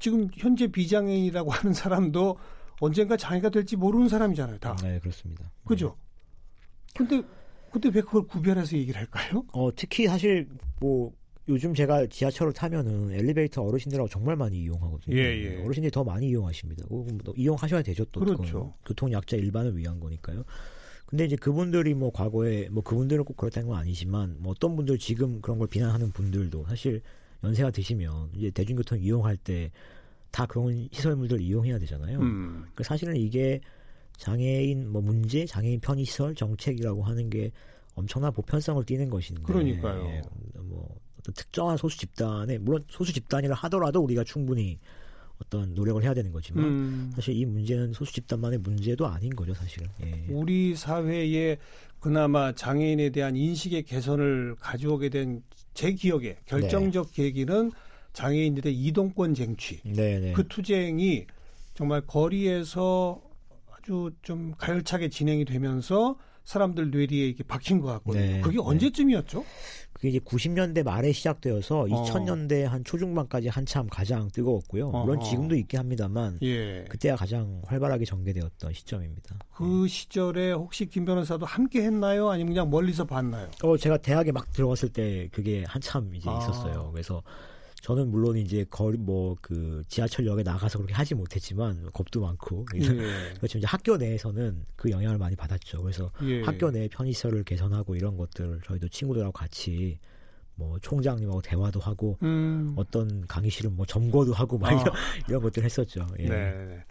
지금 0.00 0.28
현재 0.34 0.66
비장애인이라고 0.66 1.50
하는 1.52 1.72
사람도 1.72 2.36
언젠가 2.80 3.16
장애가 3.16 3.50
될지 3.50 3.76
모르는 3.76 4.08
사람이잖아요, 4.08 4.58
다. 4.58 4.76
네, 4.82 4.98
그렇습니다. 5.00 5.50
그죠? 5.64 5.96
근데 6.94 7.22
근데 7.70 7.90
왜 7.90 8.00
그걸 8.00 8.22
구별해서 8.26 8.76
얘기를 8.76 8.98
할까요? 8.98 9.44
어, 9.52 9.70
특히 9.74 10.06
사실 10.06 10.48
뭐 10.80 11.12
요즘 11.48 11.74
제가 11.74 12.06
지하철을 12.06 12.52
타면은 12.52 13.12
엘리베이터 13.12 13.62
어르신들하고 13.62 14.08
정말 14.08 14.36
많이 14.36 14.58
이용하거든요. 14.62 15.16
예, 15.16 15.22
예. 15.22 15.64
어르신들이 15.64 15.90
더 15.90 16.04
많이 16.04 16.28
이용하십니다. 16.28 16.84
뭐 16.88 17.06
이용하셔야 17.36 17.82
되죠. 17.82 18.04
또 18.06 18.20
그렇죠. 18.20 18.74
교통 18.84 19.12
약자 19.12 19.36
일반을 19.36 19.76
위한 19.76 19.98
거니까요. 19.98 20.44
근데 21.08 21.24
이제 21.24 21.36
그분들이 21.36 21.94
뭐 21.94 22.12
과거에 22.12 22.68
뭐 22.70 22.82
그분들은 22.82 23.24
꼭 23.24 23.36
그렇다는 23.36 23.68
건 23.68 23.78
아니지만 23.78 24.36
뭐 24.38 24.52
어떤 24.52 24.76
분들 24.76 24.98
지금 24.98 25.40
그런 25.40 25.58
걸 25.58 25.66
비난하는 25.66 26.12
분들도 26.12 26.66
사실 26.68 27.00
연세가 27.42 27.70
드시면 27.70 28.30
이제 28.34 28.50
대중교통 28.50 29.00
이용할 29.00 29.36
때 29.36 29.70
다 30.30 30.46
그런 30.46 30.88
시설물들 30.92 31.40
이용해야 31.40 31.78
되잖아요. 31.78 32.18
음. 32.20 32.58
그러니까 32.60 32.84
사실은 32.84 33.16
이게 33.16 33.60
장애인 34.16 34.88
뭐 34.88 35.00
문제, 35.00 35.46
장애인 35.46 35.80
편의 35.80 36.04
시설 36.04 36.34
정책이라고 36.34 37.02
하는 37.02 37.30
게 37.30 37.50
엄청난 37.94 38.32
보편성을 38.32 38.84
띠는 38.84 39.10
것인데. 39.10 39.42
그러니까요. 39.42 40.04
예, 40.06 40.22
뭐 40.60 40.96
어떤 41.18 41.34
특정한 41.34 41.76
소수 41.76 41.98
집단에 41.98 42.58
물론 42.58 42.84
소수 42.88 43.12
집단이라 43.12 43.54
하더라도 43.54 44.00
우리가 44.00 44.24
충분히 44.24 44.78
어떤 45.42 45.74
노력을 45.74 46.02
해야 46.02 46.14
되는 46.14 46.30
거지만 46.32 46.64
음. 46.64 47.12
사실 47.14 47.36
이 47.36 47.44
문제는 47.46 47.92
소수 47.92 48.12
집단만의 48.12 48.58
문제도 48.58 49.06
아닌 49.06 49.34
거죠 49.36 49.54
사실은. 49.54 49.88
예. 50.02 50.24
우리 50.28 50.74
사회에 50.74 51.58
그나마 52.00 52.52
장애인에 52.52 53.10
대한 53.10 53.36
인식의 53.36 53.84
개선을 53.84 54.56
가져오게 54.60 55.08
된 55.10 55.42
제 55.78 55.92
기억에 55.92 56.36
결정적 56.46 57.12
네. 57.12 57.22
계기는 57.22 57.70
장애인들의 58.12 58.74
이동권 58.74 59.32
쟁취. 59.34 59.80
네네. 59.84 60.18
네. 60.18 60.32
그 60.32 60.48
투쟁이 60.48 61.24
정말 61.74 62.00
거리에서 62.00 63.22
아주 63.70 64.10
좀 64.22 64.54
가열차게 64.58 65.08
진행이 65.08 65.44
되면서 65.44 66.18
사람들 66.44 66.90
뇌리에 66.90 67.26
이렇게 67.28 67.44
박힌 67.44 67.78
것 67.78 67.86
같거든요. 67.92 68.24
네, 68.24 68.40
그게 68.40 68.56
네. 68.56 68.62
언제쯤이었죠? 68.64 69.44
그게 69.98 70.10
이제 70.10 70.18
90년대 70.20 70.84
말에 70.84 71.10
시작되어서 71.12 71.80
어. 71.80 71.86
2000년대 71.86 72.62
한 72.62 72.84
초중반까지 72.84 73.48
한참 73.48 73.88
가장 73.88 74.28
뜨거웠고요. 74.30 74.88
어 74.88 75.04
물론 75.04 75.20
지금도 75.20 75.56
있긴 75.56 75.80
합니다만 75.80 76.38
예. 76.42 76.84
그때가 76.88 77.16
가장 77.16 77.60
활발하게 77.66 78.04
전개되었던 78.04 78.72
시점입니다. 78.72 79.36
그 79.52 79.64
네. 79.64 79.88
시절에 79.88 80.52
혹시 80.52 80.86
김 80.86 81.04
변호사도 81.04 81.44
함께 81.46 81.82
했나요? 81.82 82.30
아니면 82.30 82.54
그냥 82.54 82.70
멀리서 82.70 83.04
봤나요? 83.04 83.48
어 83.64 83.76
제가 83.76 83.96
대학에 83.96 84.30
막 84.30 84.52
들어갔을 84.52 84.88
때 84.90 85.28
그게 85.32 85.64
한참 85.66 86.14
이제 86.14 86.30
아. 86.30 86.38
있었어요. 86.38 86.90
그래서 86.92 87.22
저는 87.82 88.10
물론 88.10 88.36
이제 88.36 88.64
거리 88.70 88.98
뭐 88.98 89.28
그 89.40 89.82
지하철역에 89.88 90.42
나가서 90.42 90.78
그렇게 90.78 90.94
하지 90.94 91.14
못했지만 91.14 91.90
겁도 91.92 92.20
많고 92.20 92.64
그래서 92.66 92.94
예. 92.96 92.98
그렇지만 93.38 93.60
이제 93.60 93.66
학교 93.66 93.96
내에서는 93.96 94.64
그 94.76 94.90
영향을 94.90 95.18
많이 95.18 95.36
받았죠. 95.36 95.82
그래서 95.82 96.10
예. 96.22 96.42
학교 96.42 96.70
내 96.70 96.88
편의시설을 96.88 97.44
개선하고 97.44 97.96
이런 97.96 98.16
것들 98.16 98.60
저희도 98.64 98.88
친구들하고 98.88 99.32
같이 99.32 99.98
뭐 100.54 100.78
총장님하고 100.80 101.40
대화도 101.40 101.80
하고 101.80 102.18
음. 102.22 102.74
어떤 102.76 103.26
강의실은 103.26 103.76
뭐 103.76 103.86
점거도 103.86 104.32
하고 104.32 104.58
막 104.58 104.72
아. 104.72 104.72
이런, 104.82 104.94
이런 105.28 105.42
것들 105.42 105.64
했었죠. 105.64 106.06
예. 106.18 106.28
네. 106.28 106.84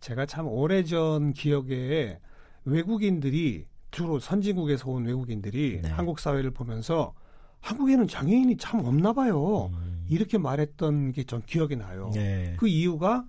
제가 0.00 0.26
참 0.26 0.48
오래전 0.48 1.32
기억에 1.32 2.18
외국인들이 2.64 3.64
주로 3.90 4.18
선진국에서 4.18 4.90
온 4.90 5.04
외국인들이 5.04 5.80
네. 5.82 5.88
한국 5.90 6.18
사회를 6.18 6.50
보면서 6.52 7.12
한국에는 7.60 8.08
장애인이 8.08 8.56
참 8.56 8.80
없나 8.84 9.12
봐요. 9.12 9.70
음. 9.74 9.99
이렇게 10.10 10.36
말했던 10.38 11.12
게 11.12 11.24
전 11.24 11.42
기억이 11.42 11.76
나요. 11.76 12.10
네. 12.12 12.54
그 12.58 12.66
이유가 12.66 13.24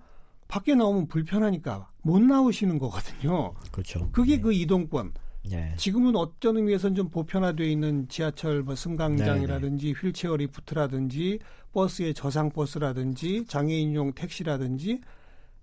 밖에 0.48 0.74
나오면 0.74 1.06
불편하니까 1.08 1.88
못 2.02 2.20
나오시는 2.20 2.78
거거든요. 2.78 3.54
그렇죠. 3.70 4.10
그게 4.10 4.36
네. 4.36 4.42
그 4.42 4.52
이동권. 4.52 5.12
네. 5.44 5.74
지금은 5.76 6.14
어떤 6.16 6.56
의미에서는 6.56 6.94
좀 6.94 7.08
보편화되어 7.10 7.66
있는 7.66 8.08
지하철 8.08 8.62
뭐 8.62 8.74
승강장이라든지 8.74 9.86
네, 9.86 9.92
네. 9.92 10.00
휠체어 10.00 10.36
리프트라든지 10.36 11.38
버스의 11.72 12.14
저상 12.14 12.50
버스라든지 12.50 13.44
장애인용 13.46 14.12
택시라든지 14.14 15.00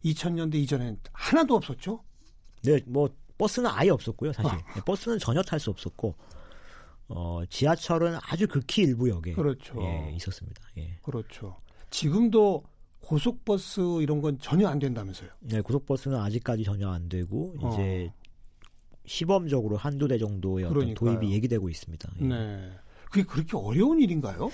2000년대 0.03 0.55
이전엔 0.55 0.97
하나도 1.13 1.55
없었죠. 1.55 2.03
네, 2.63 2.79
뭐 2.87 3.09
버스는 3.37 3.69
아예 3.71 3.89
없었고요, 3.89 4.33
사실. 4.33 4.51
아. 4.51 4.83
버스는 4.85 5.17
전혀 5.19 5.41
탈 5.41 5.59
수 5.59 5.69
없었고 5.69 6.15
어, 7.09 7.41
지하철은 7.49 8.17
아주 8.21 8.47
극히 8.47 8.83
일부 8.83 9.09
역에 9.09 9.33
그렇죠. 9.33 9.75
예, 9.81 10.13
있었습니다. 10.15 10.61
예. 10.77 10.97
그렇죠. 11.01 11.57
지금도 11.89 12.63
고속버스 13.01 14.01
이런 14.01 14.21
건 14.21 14.37
전혀 14.39 14.67
안 14.67 14.77
된다면서요? 14.77 15.29
네, 15.39 15.61
고속버스는 15.61 16.17
아직까지 16.17 16.63
전혀 16.63 16.89
안 16.89 17.09
되고 17.09 17.55
어. 17.59 17.73
이제 17.73 18.11
시범적으로 19.05 19.75
한두 19.75 20.07
대 20.07 20.17
정도의 20.19 20.65
어떤 20.65 20.93
도입이 20.93 21.31
얘기되고 21.31 21.67
있습니다. 21.67 22.11
예. 22.21 22.25
네. 22.25 22.71
그게 23.09 23.23
그렇게 23.23 23.57
어려운 23.57 23.99
일인가요? 23.99 24.51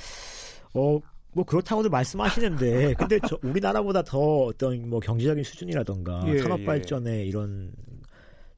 어, 0.74 1.00
뭐 1.34 1.44
그렇다고도 1.44 1.90
말씀하시는데 1.90 2.94
근데 2.94 3.20
저 3.28 3.38
우리나라보다 3.44 4.02
더 4.04 4.46
어떤 4.46 4.90
뭐 4.90 5.02
경제적인 5.02 5.44
수준이라던가 5.44 6.24
예, 6.32 6.38
산업 6.38 6.64
발전에 6.64 7.20
예. 7.20 7.26
이런 7.26 7.74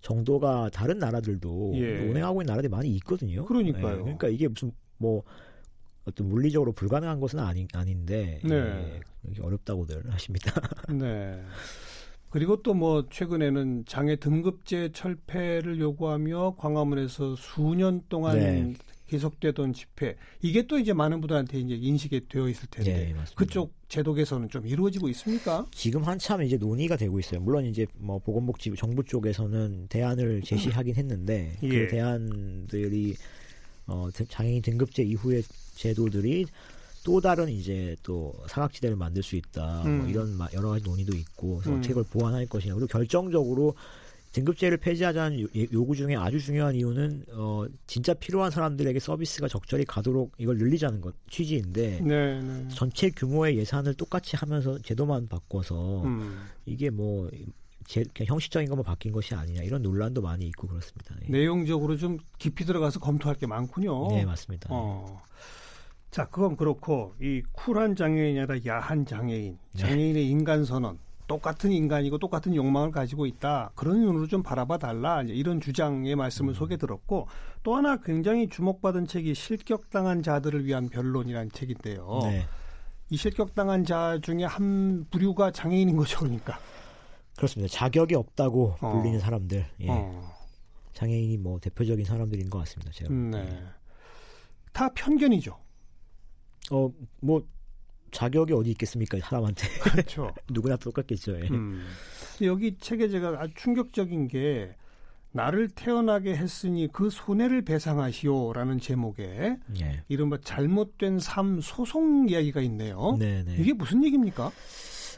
정도가 0.07 0.69
다른 0.71 0.99
나라들도 0.99 1.73
예. 1.75 2.07
운행하고 2.07 2.41
있는 2.41 2.51
나라들이 2.51 2.69
많이 2.69 2.89
있거든요. 2.95 3.43
그러니까요. 3.43 3.97
네, 3.97 4.01
그러니까 4.03 4.29
이게 4.29 4.47
무슨 4.47 4.71
뭐 4.97 5.23
어떤 6.05 6.29
물리적으로 6.29 6.71
불가능한 6.71 7.19
것은 7.19 7.39
아니, 7.39 7.67
아닌데 7.73 8.39
네. 8.45 8.55
예, 8.55 9.41
어렵다고들 9.41 10.09
하십니다. 10.13 10.53
네. 10.97 11.41
그리고 12.29 12.61
또 12.61 12.73
뭐 12.73 13.05
최근에는 13.09 13.83
장애 13.85 14.15
등급제 14.15 14.91
철폐를 14.93 15.79
요구하며 15.79 16.55
광화문에서 16.57 17.35
수년 17.35 18.01
동안 18.07 18.37
네. 18.37 18.73
계속되던 19.07 19.73
집회 19.73 20.15
이게 20.41 20.67
또 20.67 20.77
이제 20.77 20.93
많은 20.93 21.21
분들한테 21.21 21.59
이제 21.59 21.75
인식이 21.75 22.27
되어 22.27 22.49
있을 22.49 22.67
텐데 22.69 23.13
네, 23.13 23.15
그쪽 23.35 23.73
제도 23.87 24.13
개선은 24.13 24.49
좀 24.49 24.67
이루어지고 24.67 25.09
있습니까? 25.09 25.65
지금 25.71 26.03
한참 26.03 26.43
이제 26.43 26.57
논의가 26.57 26.97
되고 26.97 27.19
있어요. 27.19 27.39
물론 27.39 27.65
이제 27.65 27.87
뭐 27.95 28.19
보건복지 28.19 28.73
정부 28.77 29.03
쪽에서는 29.03 29.87
대안을 29.87 30.41
제시하긴 30.43 30.95
했는데 30.95 31.55
그 31.59 31.67
예. 31.67 31.85
그 31.85 31.87
대안들이 31.87 33.15
어 33.87 34.09
장애인 34.11 34.61
등급제 34.61 35.03
이후의 35.03 35.43
제도들이 35.75 36.45
또 37.05 37.21
다른 37.21 37.47
이제 37.47 37.95
또 38.03 38.33
사각지대를 38.47 38.97
만들 38.97 39.23
수 39.23 39.37
있다. 39.37 39.83
뭐 39.83 39.85
음. 39.85 39.97
뭐 39.99 40.07
이런 40.09 40.37
여러 40.53 40.69
가지 40.69 40.83
논의도 40.83 41.15
있고 41.15 41.59
그래서 41.59 41.77
음. 41.77 41.81
그걸 41.81 42.03
보완할 42.03 42.45
것이냐. 42.45 42.73
그리고 42.73 42.87
결정적으로 42.87 43.75
등급제를 44.31 44.77
폐지하자는 44.77 45.47
예, 45.55 45.67
요구 45.71 45.95
중에 45.95 46.15
아주 46.15 46.39
중요한 46.39 46.75
이유는 46.75 47.25
어 47.33 47.65
진짜 47.85 48.13
필요한 48.13 48.51
사람들에게 48.51 48.99
서비스가 48.99 49.47
적절히 49.47 49.85
가도록 49.85 50.33
이걸 50.37 50.57
늘리자는 50.57 51.01
것 51.01 51.15
취지인데 51.29 52.01
네, 52.01 52.41
네. 52.41 52.67
전체 52.69 53.09
규모의 53.09 53.57
예산을 53.57 53.93
똑같이 53.95 54.35
하면서 54.35 54.77
제도만 54.79 55.27
바꿔서 55.27 56.03
음. 56.03 56.45
이게 56.65 56.89
뭐 56.89 57.29
제, 57.85 58.03
그냥 58.13 58.33
형식적인 58.33 58.67
것만 58.69 58.83
바뀐 58.83 59.11
것이 59.11 59.33
아니냐 59.33 59.63
이런 59.63 59.81
논란도 59.81 60.21
많이 60.21 60.45
있고 60.47 60.67
그렇습니다. 60.67 61.15
예. 61.23 61.31
내용적으로 61.31 61.95
좀 61.97 62.17
깊이 62.37 62.65
들어가서 62.65 62.99
검토할 62.99 63.37
게 63.37 63.47
많군요. 63.47 64.09
네 64.09 64.25
맞습니다. 64.25 64.67
어. 64.71 65.21
자 66.11 66.25
그건 66.29 66.57
그렇고 66.57 67.15
이 67.21 67.41
쿨한 67.51 67.95
장애인이 67.95 68.39
아니라 68.39 68.57
야한 68.65 69.05
장애인, 69.05 69.57
네. 69.73 69.79
장애인의 69.79 70.27
인간 70.27 70.65
선언 70.65 70.97
똑같은 71.27 71.71
인간이고 71.71 72.17
똑같은 72.17 72.55
욕망을 72.55 72.91
가지고 72.91 73.25
있다. 73.25 73.71
그런 73.75 73.99
눈으로 74.01 74.27
좀 74.27 74.41
바라봐 74.43 74.77
달라. 74.77 75.21
이런 75.23 75.59
주장의 75.59 76.15
말씀을 76.15 76.51
음. 76.51 76.53
소개 76.53 76.77
들었고 76.77 77.27
또 77.63 77.75
하나 77.75 77.97
굉장히 77.97 78.47
주목받은 78.47 79.07
책이 79.07 79.35
실격당한 79.35 80.23
자들을 80.23 80.65
위한 80.65 80.89
변론이라는 80.89 81.51
책인데요. 81.51 82.19
네. 82.23 82.45
이 83.09 83.17
실격당한 83.17 83.83
자 83.83 84.19
중에 84.21 84.45
한 84.45 85.05
부류가 85.11 85.51
장애인인 85.51 85.97
거죠, 85.97 86.19
그러니까. 86.19 86.59
그렇습니다. 87.35 87.71
자격이 87.71 88.15
없다고 88.15 88.77
어. 88.81 88.91
불리는 88.93 89.19
사람들. 89.19 89.65
예. 89.81 89.89
어. 89.89 90.33
장애인이 90.93 91.37
뭐 91.37 91.59
대표적인 91.59 92.05
사람들인 92.05 92.49
것 92.49 92.59
같습니다. 92.59 92.91
제가. 92.91 93.13
네. 93.13 93.63
다 94.73 94.89
편견이죠. 94.93 95.57
어, 96.71 96.89
뭐 97.21 97.43
자격이 98.11 98.53
어디 98.53 98.71
있겠습니까 98.71 99.19
사람한테 99.19 99.67
그렇죠 99.79 100.33
누구나 100.49 100.75
똑같겠죠 100.77 101.39
예. 101.39 101.47
음. 101.49 101.83
여기 102.41 102.77
책에 102.77 103.09
제가 103.09 103.35
아주 103.39 103.53
충격적인 103.55 104.27
게 104.27 104.75
나를 105.31 105.69
태어나게 105.69 106.35
했으니 106.35 106.87
그 106.91 107.09
손해를 107.09 107.61
배상하시오라는 107.63 108.79
제목의 108.79 109.57
예. 109.81 110.03
이른바 110.07 110.37
잘못된 110.43 111.19
삶 111.19 111.61
소송 111.61 112.27
이야기가 112.29 112.61
있네요. 112.61 113.15
네네. 113.19 113.57
이게 113.59 113.73
무슨 113.73 114.03
얘기입니까? 114.03 114.51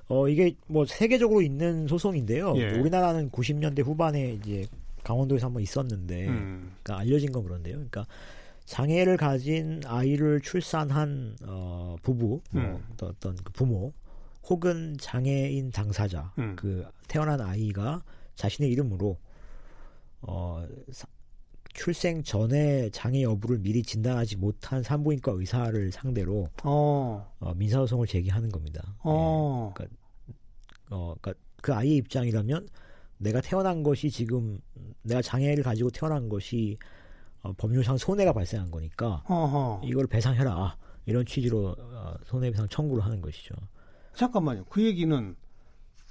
어 0.10 0.28
이게 0.28 0.56
뭐 0.68 0.86
세계적으로 0.86 1.42
있는 1.42 1.88
소송인데요. 1.88 2.54
예. 2.58 2.72
우리나라는 2.80 3.30
90년대 3.30 3.84
후반에 3.84 4.34
이제 4.34 4.66
강원도에서 5.04 5.48
한번 5.48 5.64
있었는데, 5.64 6.28
음. 6.28 6.74
그러니까 6.84 7.02
알려진 7.02 7.32
건 7.32 7.44
그런데요. 7.44 7.76
그러니까 7.76 8.06
장애를 8.70 9.18
가진 9.18 9.82
아이를 9.88 10.42
출산한 10.42 11.36
어, 11.42 11.96
부부, 12.04 12.40
뭐 12.52 12.62
음. 12.62 12.84
뭐 13.00 13.10
어떤 13.10 13.36
그 13.38 13.52
부모 13.52 13.92
혹은 14.48 14.96
장애인 15.00 15.72
당사자, 15.72 16.32
음. 16.38 16.56
그 16.56 16.88
태어난 17.08 17.42
아이가 17.42 18.04
자신의 18.36 18.70
이름으로 18.70 19.18
어, 20.22 20.68
사, 20.92 21.08
출생 21.74 22.22
전에 22.22 22.92
장애 22.92 23.24
여부를 23.24 23.58
미리 23.58 23.82
진단하지 23.82 24.38
못한 24.38 24.84
산부인과 24.84 25.32
의사를 25.32 25.92
상대로 25.92 26.48
어. 26.64 27.28
어 27.40 27.54
민사소송을 27.56 28.06
제기하는 28.06 28.50
겁니다. 28.50 28.96
어. 29.00 29.74
네, 29.80 29.84
그러니까, 29.84 29.98
어, 30.92 31.16
그러니까 31.20 31.44
그 31.64 31.74
아이의 31.74 31.98
입장이라면 31.98 32.68
내가 33.18 33.42
태어난 33.42 33.82
것이 33.82 34.12
지금 34.12 34.60
내가 35.02 35.24
장애를 35.24 35.64
가지고 35.64 35.90
태어난 35.90 36.30
것이 36.30 36.78
어, 37.42 37.54
법률상 37.54 37.98
손해가 37.98 38.34
발생한 38.34 38.70
거니까 38.72 39.24
어허. 39.28 39.82
이걸 39.84 40.08
배상해라 40.08 40.78
이런 41.06 41.26
취지로 41.26 41.76
어, 41.78 42.14
손해배상 42.26 42.68
청구를 42.70 43.04
하는 43.04 43.22
것이죠. 43.22 43.56
잠깐만요. 44.16 44.66
그 44.66 44.84
얘기는 44.84 45.36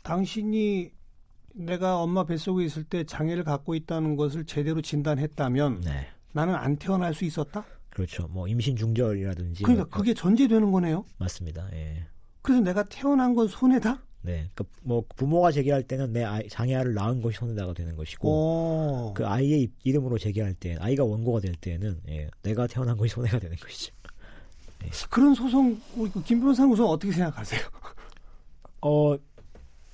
당신이 0.03 0.91
내가 1.55 1.99
엄마 1.99 2.25
뱃속에 2.25 2.65
있을 2.65 2.85
때 2.85 3.05
장애를 3.05 3.45
갖고 3.45 3.75
있다는 3.75 4.17
것을 4.17 4.45
제대로 4.45 4.81
진단했다면 4.81 5.81
네. 5.81 6.09
나는 6.33 6.55
안 6.55 6.77
태어날 6.77 7.15
수 7.15 7.25
있었다? 7.25 7.65
그렇죠. 7.91 8.29
뭐 8.29 8.47
임신 8.47 8.77
중절이라든지 8.77 9.65
그러니까 9.65 9.89
그게 9.89 10.15
전제되는 10.15 10.71
거네요. 10.71 11.05
맞습니다. 11.19 11.69
예. 11.73 12.07
그래서 12.43 12.63
내가 12.63 12.85
태어난 12.85 13.35
건 13.35 13.49
손해다? 13.49 14.03
네, 14.21 14.49
그러니까 14.55 14.65
뭐 14.83 15.05
부모가 15.17 15.53
제기할 15.53 15.83
때는 15.85 16.13
내 16.13 16.25
아이, 16.25 16.49
장애아를 16.49 16.95
낳은 16.95 17.23
것이 17.23 17.39
손해다가 17.39 17.73
되는 17.73 17.97
것이고 17.97 18.29
오. 18.29 19.15
그 19.15 19.27
아이의 19.27 19.71
이름으로 19.85 20.19
제기할 20.19 20.55
때 20.55 20.77
아이가 20.81 21.05
원고가 21.05 21.41
될 21.41 21.55
때는 21.55 22.01
예, 22.09 22.29
내가 22.43 22.67
태어난 22.67 22.97
것이 22.97 23.15
손해가 23.15 23.39
되는 23.39 23.57
것이죠. 23.57 23.95
네. 24.81 24.91
그런 25.11 25.35
소송 25.35 25.81
그김 26.13 26.41
변호사님 26.41 26.73
우선 26.73 26.87
어떻게 26.87 27.13
생각하세요? 27.13 27.61
어 28.83 29.17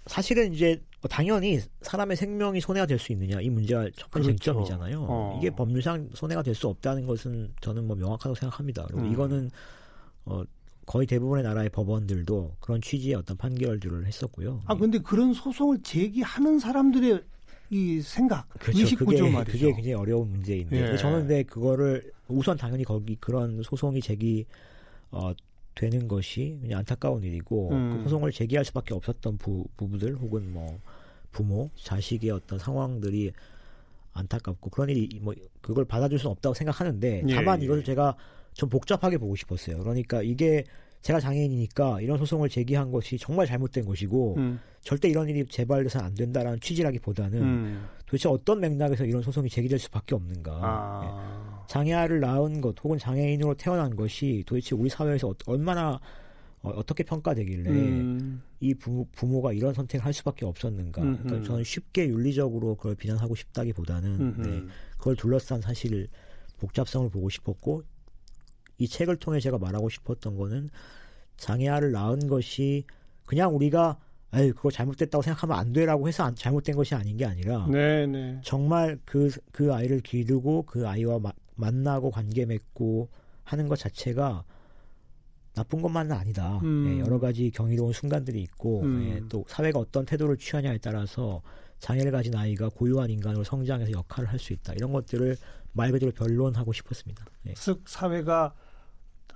사실은 0.07 0.53
이제 0.53 0.83
당연히 1.09 1.61
사람의 1.83 2.17
생명이 2.17 2.61
손해가 2.61 2.87
될 2.87 2.99
수 2.99 3.13
있느냐 3.13 3.41
이 3.41 3.51
문제가 3.51 3.89
첫 3.97 4.11
번째 4.11 4.29
그렇죠. 4.29 4.53
쟁점이잖아요. 4.53 5.07
어. 5.09 5.39
이게 5.39 5.51
법률상 5.51 6.11
손해가 6.15 6.43
될 6.43 6.55
수 6.55 6.69
없다는 6.69 7.07
것은 7.07 7.53
저는 7.61 7.87
뭐 7.87 7.95
명확하다고 7.97 8.35
생각합니다. 8.35 8.85
그리고 8.87 9.03
음. 9.03 9.13
이거는 9.13 9.51
어 10.27 10.43
거의 10.87 11.07
대부분의 11.07 11.45
나라의 11.45 11.71
법원들도 11.71 12.57
그런 12.61 12.81
취지의 12.81 13.15
어떤 13.15 13.37
판결들을 13.37 14.07
했었고요. 14.07 14.63
아 14.67 14.77
근데 14.77 14.99
그런 14.99 15.33
소송을 15.33 15.83
제기하는 15.83 16.59
사람들의 16.59 17.23
이 17.71 18.01
생각, 18.03 18.49
그렇죠. 18.61 18.79
의식 18.79 18.99
구조 18.99 19.29
말이죠. 19.29 19.53
그게 19.53 19.73
굉장히 19.73 19.95
어려운 19.95 20.31
문제인데 20.31 20.93
예. 20.93 20.97
저는 20.97 21.21
근데 21.21 21.43
그거를 21.43 22.13
우선 22.29 22.57
당연히 22.57 22.85
거기 22.85 23.17
그런 23.17 23.63
소송이 23.63 24.01
제기 24.01 24.45
어, 25.11 25.33
되는 25.75 26.07
것이 26.07 26.59
그냥 26.61 26.81
안타까운 26.81 27.23
일이고 27.23 27.71
음. 27.71 27.97
그 27.97 28.03
소송을 28.05 28.33
제기할 28.33 28.65
수밖에 28.65 28.95
없었던 28.95 29.39
부, 29.39 29.67
부부들 29.77 30.15
혹은 30.17 30.53
뭐 30.53 30.79
부모, 31.33 31.71
자식의 31.75 32.31
어떤 32.31 32.59
상황들이 32.59 33.33
안타깝고 34.13 34.71
그런 34.71 34.89
일이 34.91 35.19
뭐 35.21 35.35
그걸 35.61 35.85
받아줄 35.85 36.19
수는 36.19 36.31
없다고 36.33 36.55
생각하는데 36.55 37.25
예, 37.27 37.35
다만 37.35 37.61
예. 37.61 37.65
이것을 37.65 37.83
제가 37.83 38.15
좀 38.55 38.69
복잡하게 38.69 39.19
보고 39.19 39.37
싶었어요. 39.37 39.79
그러니까 39.79 40.23
이게 40.23 40.65
제가 41.03 41.21
장애인이니까 41.21 42.01
이런 42.01 42.17
소송을 42.17 42.49
제기한 42.49 42.91
것이 42.91 43.19
정말 43.19 43.47
잘못된 43.47 43.85
것이고 43.85 44.37
음. 44.39 44.59
절대 44.81 45.09
이런 45.09 45.29
일이 45.29 45.45
재발돼서는 45.45 46.07
안 46.07 46.15
된다라는 46.15 46.61
취지라기보다는 46.61 47.43
음. 47.43 47.89
도대체 48.07 48.29
어떤 48.29 48.61
맥락에서 48.61 49.05
이런 49.05 49.21
소송이 49.21 49.51
제기될 49.51 49.79
수밖에 49.79 50.15
없는가. 50.15 50.53
아. 50.63 51.01
네. 51.03 51.67
장애아를 51.69 52.21
낳은 52.21 52.61
것 52.61 52.75
혹은 52.83 52.97
장애인으로 52.99 53.55
태어난 53.55 53.95
것이 53.97 54.45
도대체 54.47 54.75
우리 54.75 54.89
사회에서 54.89 55.29
어, 55.29 55.35
얼마나 55.47 56.01
어, 56.63 56.83
떻게 56.87 57.03
평가되길래 57.03 57.71
음. 57.71 58.43
이 58.61 58.73
부모, 58.73 59.07
부모가 59.13 59.53
이런 59.53 59.75
선택을 59.75 60.07
할 60.07 60.15
수밖에 60.15 60.47
없었는가. 60.47 61.03
그러니까 61.03 61.43
저는 61.43 61.65
쉽게 61.65 62.09
윤리적으로 62.09 62.77
그걸 62.77 62.95
비난하고 62.95 63.35
싶다기보다는 63.35 64.43
네, 64.43 64.63
그걸 64.97 65.17
둘러싼 65.17 65.61
사실 65.61 66.09
복잡성을 66.59 67.11
보고 67.11 67.29
싶었고 67.29 67.83
이 68.79 68.89
책을 68.89 69.17
통해 69.17 69.41
제가 69.41 69.59
말하고 69.59 69.89
싶었던 69.89 70.37
거는 70.37 70.71
장애아를 71.37 71.93
낳은 71.93 72.29
것이 72.29 72.85
그냥 73.25 73.55
우리가 73.55 73.99
에이 74.37 74.51
그거 74.53 74.71
잘못됐다고 74.71 75.23
생각하면 75.23 75.57
안 75.57 75.73
돼라고 75.73 76.09
해서 76.09 76.25
안, 76.25 76.35
잘못된 76.35 76.75
것이 76.75 76.95
아닌 76.95 77.17
게 77.17 77.25
아니라 77.25 77.67
네네. 77.67 78.07
네. 78.07 78.41
정말 78.43 78.99
그그 79.05 79.41
그 79.53 79.73
아이를 79.73 80.01
기르고 80.01 80.65
그 80.65 80.89
아이와 80.89 81.21
마, 81.21 81.33
만나고 81.55 82.11
관계 82.11 82.45
맺고 82.45 83.09
하는 83.45 83.69
것 83.69 83.79
자체가 83.79 84.45
나쁜 85.55 85.81
것만은 85.83 86.13
아니다. 86.17 86.59
음. 86.65 86.89
예, 86.89 87.01
여러 87.01 87.21
가지 87.21 87.51
경이로운 87.51 87.93
순간들이 87.93 88.43
있고 88.43 88.83
음. 88.83 89.09
예, 89.09 89.23
또 89.29 89.45
사회가 89.47 89.79
어떤 89.79 90.05
태도를 90.05 90.37
취하냐에 90.37 90.79
따라서 90.79 91.41
장애를 91.79 92.11
가진 92.11 92.35
아이가 92.35 92.69
고유한 92.69 93.11
인간으로 93.11 93.45
성장해서 93.45 93.93
역할을 93.93 94.29
할 94.29 94.39
수 94.41 94.53
있다. 94.53 94.73
이런 94.73 94.93
것들을 94.93 95.37
말 95.73 95.93
그대로 95.93 96.11
변론하고 96.11 96.73
싶었습니다. 96.73 97.25
예. 97.47 97.55
즉 97.55 97.85
사회가 97.87 98.53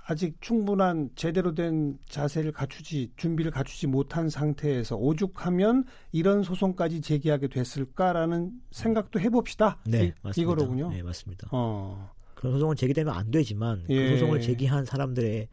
아직 0.09 0.41
충분한 0.41 1.11
제대로 1.15 1.53
된 1.53 1.99
자세를 2.07 2.51
갖추지 2.51 3.11
준비를 3.15 3.51
갖추지 3.51 3.85
못한 3.85 4.27
상태에서 4.27 4.95
오죽하면 4.95 5.83
이런 6.11 6.41
소송까지 6.41 7.01
제기하게 7.01 7.47
됐을까라는 7.47 8.51
생각도 8.71 9.19
해봅시다. 9.19 9.77
네, 9.85 10.05
이, 10.05 10.13
맞습니다. 10.23 10.41
이거로군요. 10.41 10.89
네, 10.89 11.03
맞습니다. 11.03 11.49
어. 11.51 12.09
그런 12.33 12.53
소송은 12.53 12.75
제기되면 12.75 13.13
안 13.13 13.29
되지만 13.29 13.83
그 13.85 13.93
예. 13.93 14.09
그 14.09 14.17
소송을 14.17 14.41
제기한 14.41 14.83
사람들에 14.83 15.47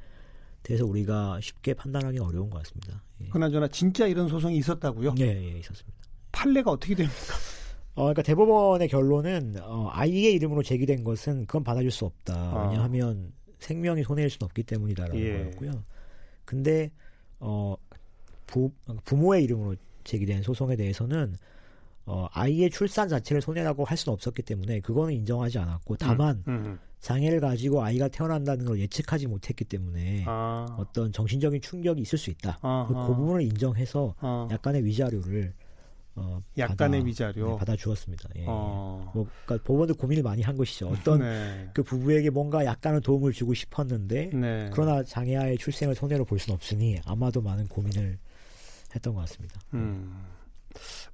대해서 0.62 0.86
우리가 0.86 1.38
쉽게 1.42 1.74
판단하기 1.74 2.18
어려운 2.18 2.48
것 2.48 2.62
같습니다. 2.62 3.02
예. 3.20 3.28
그나저나 3.28 3.68
진짜 3.68 4.06
이런 4.06 4.26
소송이 4.26 4.56
있었다고요? 4.56 5.16
예, 5.18 5.24
예, 5.24 5.58
있었습니다. 5.58 5.98
판례가 6.32 6.70
어떻게 6.70 6.94
됩니까? 6.94 7.34
어, 7.94 8.04
그러니까 8.04 8.22
대법원의 8.22 8.88
결론은 8.88 9.56
어, 9.60 9.90
아이의 9.92 10.32
이름으로 10.32 10.62
제기된 10.62 11.04
것은 11.04 11.44
그건 11.44 11.62
받아줄 11.62 11.90
수 11.90 12.06
없다. 12.06 12.34
아. 12.34 12.68
왜냐하면 12.70 13.32
생명이 13.58 14.02
손해일 14.02 14.30
수는 14.30 14.46
없기 14.46 14.62
때문이다라는 14.64 15.20
예. 15.20 15.32
거였고요. 15.32 15.84
근데 16.44 16.90
어, 17.40 17.76
부, 18.46 18.72
부모의 19.04 19.44
이름으로 19.44 19.74
제기된 20.04 20.42
소송에 20.42 20.76
대해서는 20.76 21.34
어, 22.06 22.28
아이의 22.32 22.70
출산 22.70 23.08
자체를 23.08 23.42
손해라고 23.42 23.84
할 23.84 23.96
수는 23.96 24.14
없었기 24.14 24.42
때문에 24.42 24.80
그거는 24.80 25.12
인정하지 25.14 25.58
않았고 25.58 25.96
다만 25.96 26.44
음, 26.46 26.54
음. 26.54 26.78
장애를 27.00 27.40
가지고 27.40 27.82
아이가 27.82 28.08
태어난다는 28.08 28.64
걸 28.64 28.78
예측하지 28.78 29.26
못했기 29.26 29.64
때문에 29.64 30.24
아, 30.26 30.66
어떤 30.78 31.12
정신적인 31.12 31.60
충격이 31.60 32.00
있을 32.00 32.18
수 32.18 32.30
있다. 32.30 32.58
아하. 32.62 32.86
그 32.86 33.14
부분을 33.14 33.42
인정해서 33.42 34.14
어, 34.20 34.48
약간의 34.50 34.84
위자료를 34.84 35.52
어, 36.16 36.42
약간의 36.56 37.00
받아, 37.00 37.06
위자료. 37.06 37.50
네, 37.50 37.56
받아 37.58 37.76
주었습니다. 37.76 38.28
예. 38.36 38.44
어. 38.48 39.12
뭐 39.14 39.26
그러니까 39.44 39.66
법원도 39.66 39.94
고민을 39.94 40.22
많이 40.22 40.42
한 40.42 40.56
것이죠. 40.56 40.88
어떤 40.88 41.20
네. 41.20 41.70
그 41.74 41.82
부부에게 41.82 42.30
뭔가 42.30 42.64
약간의 42.64 43.02
도움을 43.02 43.32
주고 43.32 43.54
싶었는데 43.54 44.30
네. 44.32 44.70
그러나 44.72 45.02
장애아의 45.02 45.58
출생을 45.58 45.94
손해로 45.94 46.24
볼 46.24 46.38
수는 46.38 46.54
없으니 46.56 46.98
아마도 47.04 47.40
많은 47.42 47.68
고민을 47.68 48.18
했던 48.94 49.14
것 49.14 49.20
같습니다. 49.20 49.60
음. 49.74 50.24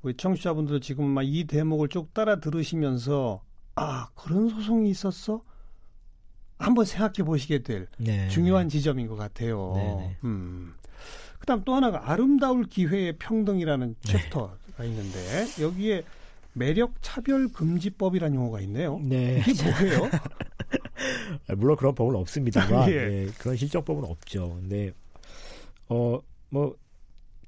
우리 0.02 0.16
청취자분들 0.16 0.80
지금 0.80 1.06
막 1.06 1.22
이 1.24 1.44
대목을 1.44 1.88
쭉 1.88 2.12
따라 2.14 2.40
들으시면서 2.40 3.42
아 3.74 4.08
그런 4.14 4.48
소송이 4.48 4.90
있었어? 4.90 5.42
한번 6.58 6.84
생각해 6.84 7.24
보시게 7.24 7.62
될 7.62 7.88
네. 7.98 8.28
중요한 8.28 8.68
지점인 8.68 9.08
것 9.08 9.16
같아요. 9.16 9.72
네네. 9.74 10.16
음. 10.24 10.74
그다음 11.40 11.64
또 11.64 11.74
하나가 11.74 12.08
아름다울 12.10 12.64
기회의 12.64 13.16
평등이라는 13.18 13.96
네. 14.00 14.12
챕터 14.12 14.56
가 14.83 14.85
있는데 14.85 15.47
여기에 15.61 16.03
매력 16.53 16.95
차별 17.01 17.49
금지법이라는 17.49 18.37
용어가 18.37 18.61
있네요. 18.62 19.01
네. 19.03 19.42
이게 19.49 19.62
뭐예요? 19.71 20.11
물론 21.57 21.77
그런 21.77 21.95
법은 21.95 22.14
없습니다만 22.16 22.90
예. 22.92 22.95
예, 22.95 23.27
그런 23.38 23.57
실정법은 23.57 24.05
없죠. 24.05 24.59
근데 24.61 24.92
어뭐 25.88 26.23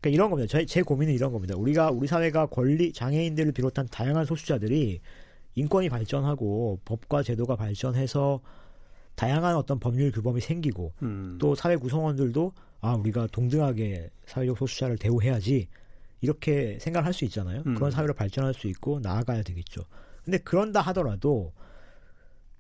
그러니까 0.01 0.11
이런 0.11 0.31
겁니다. 0.31 0.51
제, 0.51 0.65
제 0.65 0.83
고민은 0.83 1.13
이런 1.13 1.33
겁니다. 1.33 1.55
우리가 1.57 1.91
우리 1.91 2.07
사회가 2.07 2.47
권리 2.47 2.93
장애인들을 2.93 3.53
비롯한 3.53 3.89
다양한 3.91 4.25
소수자들이 4.25 5.01
인권이 5.57 5.89
발전하고 5.89 6.81
법과 6.85 7.23
제도가 7.23 7.57
발전해서 7.57 8.41
다양한 9.15 9.55
어떤 9.55 9.79
법률 9.79 10.11
규범이 10.11 10.41
생기고 10.41 10.93
음. 11.03 11.39
또 11.41 11.55
사회 11.55 11.77
구성원들도 11.77 12.53
아 12.81 12.95
우리가 12.95 13.29
동등하게 13.29 14.11
사회적 14.27 14.59
소수자를 14.59 14.99
대우해야지 14.99 15.69
이렇게 16.25 16.79
생각을 16.81 17.07
할수 17.07 17.25
있잖아요. 17.27 17.63
음. 17.67 17.75
그런 17.75 17.91
사회로 17.91 18.15
발전할 18.15 18.55
수 18.55 18.67
있고 18.69 19.01
나아가야 19.01 19.43
되겠죠. 19.43 19.83
근데 20.25 20.39
그런다 20.39 20.81
하더라도 20.81 21.53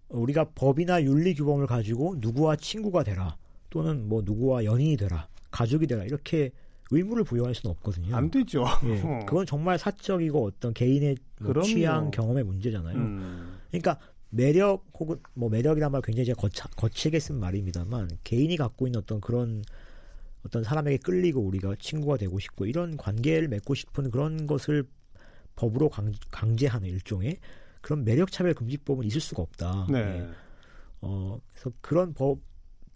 우리가 0.09 0.51
법이나 0.55 1.03
윤리 1.03 1.35
규범을 1.35 1.67
가지고 1.67 2.17
누구와 2.19 2.57
친구가 2.57 3.03
되라 3.03 3.37
또는 3.71 4.09
뭐 4.09 4.23
누구와 4.25 4.65
연인이 4.65 4.97
되라 4.97 5.29
가족이 5.51 5.87
되라 5.87 6.05
이렇게 6.05 6.51
의무를 6.91 7.25
부여할 7.25 7.55
수는 7.55 7.75
없거든요. 7.77 8.15
안 8.15 8.31
되죠. 8.31 8.65
예, 8.85 9.01
어. 9.03 9.21
그건 9.27 9.47
정말 9.47 9.79
사적이고 9.79 10.45
어떤 10.45 10.75
개인의 10.75 11.17
뭐. 11.41 11.63
취향 11.63 12.11
경험의 12.11 12.45
문제잖아요. 12.45 12.97
음. 12.97 13.59
그러니까 13.71 13.99
매력 14.29 14.85
혹은 14.99 15.19
뭐 15.33 15.49
매력이란 15.49 15.91
말 15.91 16.03
굉장히 16.03 16.27
제가 16.27 16.41
거차, 16.41 16.69
거칠게 16.77 17.19
쓴 17.21 17.41
말입니다만 17.41 18.11
개인이 18.25 18.55
갖고 18.57 18.87
있는 18.87 19.01
어떤 19.01 19.21
그런 19.21 19.63
어떤 20.45 20.63
사람에게 20.63 20.99
끌리고 20.99 21.41
우리가 21.41 21.75
친구가 21.79 22.17
되고 22.17 22.39
싶고 22.39 22.67
이런 22.67 22.97
관계를 22.97 23.49
맺고 23.49 23.75
싶은 23.75 24.11
그런 24.11 24.47
것을 24.47 24.85
법으로 25.57 25.89
강, 25.89 26.13
강제하는 26.31 26.89
일종의 26.89 27.39
그런 27.81 28.05
매력 28.05 28.31
차별 28.31 28.55
금지법은 28.55 29.05
있을 29.07 29.21
수가 29.21 29.43
없다. 29.43 29.87
네. 29.91 29.99
예. 29.99 30.29
어 31.01 31.39
그래서 31.53 31.71
그런 31.81 32.15
법 32.15 32.39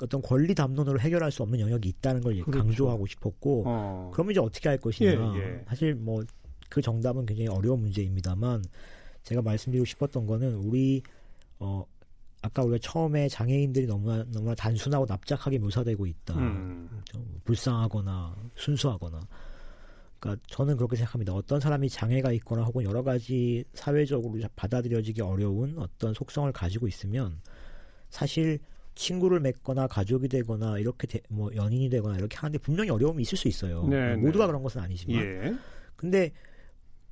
어떤 0.00 0.22
권리 0.22 0.54
담론으로 0.54 1.00
해결할 1.00 1.30
수 1.32 1.42
없는 1.42 1.60
영역이 1.60 1.88
있다는 1.88 2.22
걸 2.22 2.34
그렇죠. 2.42 2.50
강조하고 2.50 3.06
싶었고 3.06 3.64
어. 3.66 4.10
그러면 4.12 4.30
이제 4.32 4.40
어떻게 4.40 4.68
할 4.68 4.78
것이냐. 4.78 5.10
예, 5.10 5.40
예. 5.40 5.64
사실 5.66 5.94
뭐 5.94 6.22
그 6.68 6.82
정답은 6.82 7.26
굉장히 7.26 7.48
어려운 7.48 7.80
문제입니다만 7.80 8.62
제가 9.22 9.42
말씀드리고 9.42 9.84
싶었던 9.84 10.26
거는 10.26 10.54
우리 10.54 11.02
어 11.58 11.84
아까 12.42 12.62
우리가 12.62 12.78
처음에 12.80 13.28
장애인들이 13.28 13.86
너무나 13.86 14.24
너무나 14.30 14.54
단순하고 14.54 15.06
납작하게 15.08 15.58
묘사되고 15.58 16.06
있다. 16.06 16.34
음. 16.38 16.88
좀 17.04 17.40
불쌍하거나 17.44 18.36
순수하거나. 18.54 19.26
그러니까 20.20 20.42
저는 20.48 20.76
그렇게 20.76 20.96
생각합니다. 20.96 21.32
어떤 21.32 21.60
사람이 21.60 21.88
장애가 21.88 22.32
있거나 22.32 22.62
혹은 22.64 22.84
여러 22.84 23.02
가지 23.02 23.64
사회적으로 23.74 24.40
받아들여지기 24.56 25.20
어려운 25.22 25.78
어떤 25.78 26.14
속성을 26.14 26.50
가지고 26.52 26.88
있으면 26.88 27.40
사실 28.10 28.58
친구를 28.94 29.38
맺거나 29.40 29.86
가족이 29.86 30.26
되거나 30.28 30.78
이렇게 30.78 31.06
되- 31.06 31.20
뭐 31.28 31.50
연인이 31.54 31.88
되거나 31.88 32.16
이렇게 32.16 32.36
하는데 32.36 32.58
분명히 32.58 32.90
어려움이 32.90 33.22
있을 33.22 33.38
수 33.38 33.46
있어요. 33.46 33.86
네, 33.86 34.16
모두가 34.16 34.44
네. 34.44 34.48
그런 34.48 34.62
것은 34.62 34.80
아니지만. 34.80 35.22
예. 35.22 35.54
근데 35.94 36.32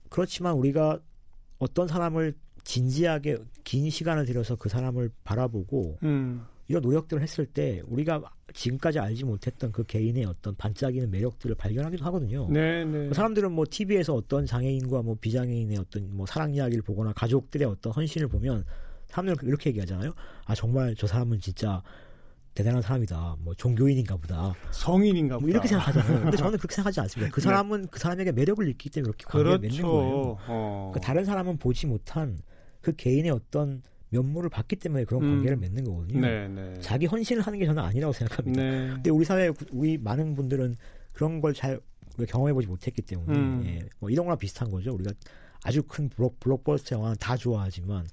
그렇지만 0.08 0.54
우리가 0.54 0.98
어떤 1.58 1.86
사람을 1.86 2.34
진지하게 2.66 3.38
긴 3.62 3.88
시간을 3.88 4.26
들여서 4.26 4.56
그 4.56 4.68
사람을 4.68 5.10
바라보고 5.22 5.98
음. 6.02 6.44
이런 6.68 6.82
노력들을 6.82 7.22
했을 7.22 7.46
때 7.46 7.80
우리가 7.86 8.20
지금까지 8.52 8.98
알지 8.98 9.24
못했던 9.24 9.70
그 9.70 9.84
개인의 9.84 10.24
어떤 10.24 10.56
반짝이는 10.56 11.10
매력들을 11.10 11.54
발견하기도 11.54 12.04
하거든요. 12.06 12.48
네, 12.50 12.84
네. 12.84 13.08
그 13.08 13.14
사람들은 13.14 13.52
뭐 13.52 13.64
TV에서 13.70 14.14
어떤 14.14 14.46
장애인과 14.46 15.02
뭐 15.02 15.16
비장애인의 15.20 15.78
어떤 15.78 16.14
뭐 16.16 16.26
사랑 16.26 16.54
이야기를 16.54 16.82
보거나 16.82 17.12
가족들의 17.12 17.66
어떤 17.68 17.92
헌신을 17.92 18.26
보면 18.26 18.64
사람들은 19.06 19.48
이렇게 19.48 19.70
얘기하잖아요. 19.70 20.12
아 20.44 20.54
정말 20.56 20.96
저 20.96 21.06
사람은 21.06 21.38
진짜 21.38 21.80
대단한 22.52 22.82
사람이다. 22.82 23.36
뭐 23.40 23.54
종교인인가 23.54 24.16
보다. 24.16 24.54
성인인가 24.72 25.36
보다. 25.36 25.42
뭐 25.42 25.50
이렇게 25.50 25.68
생각하잖아요. 25.68 26.22
근데 26.22 26.36
저는 26.36 26.58
그렇게 26.58 26.74
생각하지 26.74 26.98
않습니다. 27.00 27.30
그 27.32 27.40
네. 27.40 27.44
사람은 27.44 27.86
그 27.92 28.00
사람에게 28.00 28.32
매력을 28.32 28.64
느끼기 28.64 28.90
때문에 28.90 29.12
그렇게 29.12 29.24
관계를 29.26 29.58
맺는 29.60 29.82
거예요. 29.82 30.10
그렇죠. 30.10 30.38
어. 30.48 30.90
그러니까 30.90 31.06
다른 31.06 31.24
사람은 31.24 31.58
보지 31.58 31.86
못한 31.86 32.38
그 32.86 32.94
개인의 32.94 33.32
어떤 33.32 33.82
면모를 34.10 34.48
봤기 34.48 34.76
때문에 34.76 35.02
그런 35.06 35.24
음. 35.24 35.28
관계를 35.28 35.56
맺는 35.56 35.82
거거든요. 35.82 36.20
네, 36.20 36.46
네. 36.46 36.74
자기 36.80 37.06
헌신을 37.06 37.42
하는 37.42 37.58
게 37.58 37.66
저는 37.66 37.82
아니라고 37.82 38.12
생각합니다. 38.12 38.62
네. 38.62 38.88
근데 38.94 39.10
우리 39.10 39.24
사회 39.24 39.50
우리 39.72 39.98
많은 39.98 40.36
분들은 40.36 40.76
그런 41.12 41.40
걸 41.40 41.52
잘 41.52 41.80
경험해 42.28 42.52
보지 42.52 42.68
못했기 42.68 43.02
때문에 43.02 43.36
음. 43.36 43.62
예, 43.66 43.80
뭐 43.98 44.08
이런 44.08 44.24
거랑 44.24 44.38
비슷한 44.38 44.70
거죠. 44.70 44.94
우리가 44.94 45.10
아주 45.64 45.82
큰 45.82 46.08
블록, 46.08 46.38
블록버스터 46.38 46.94
영화는 46.94 47.16
다 47.18 47.36
좋아하지만 47.36 48.06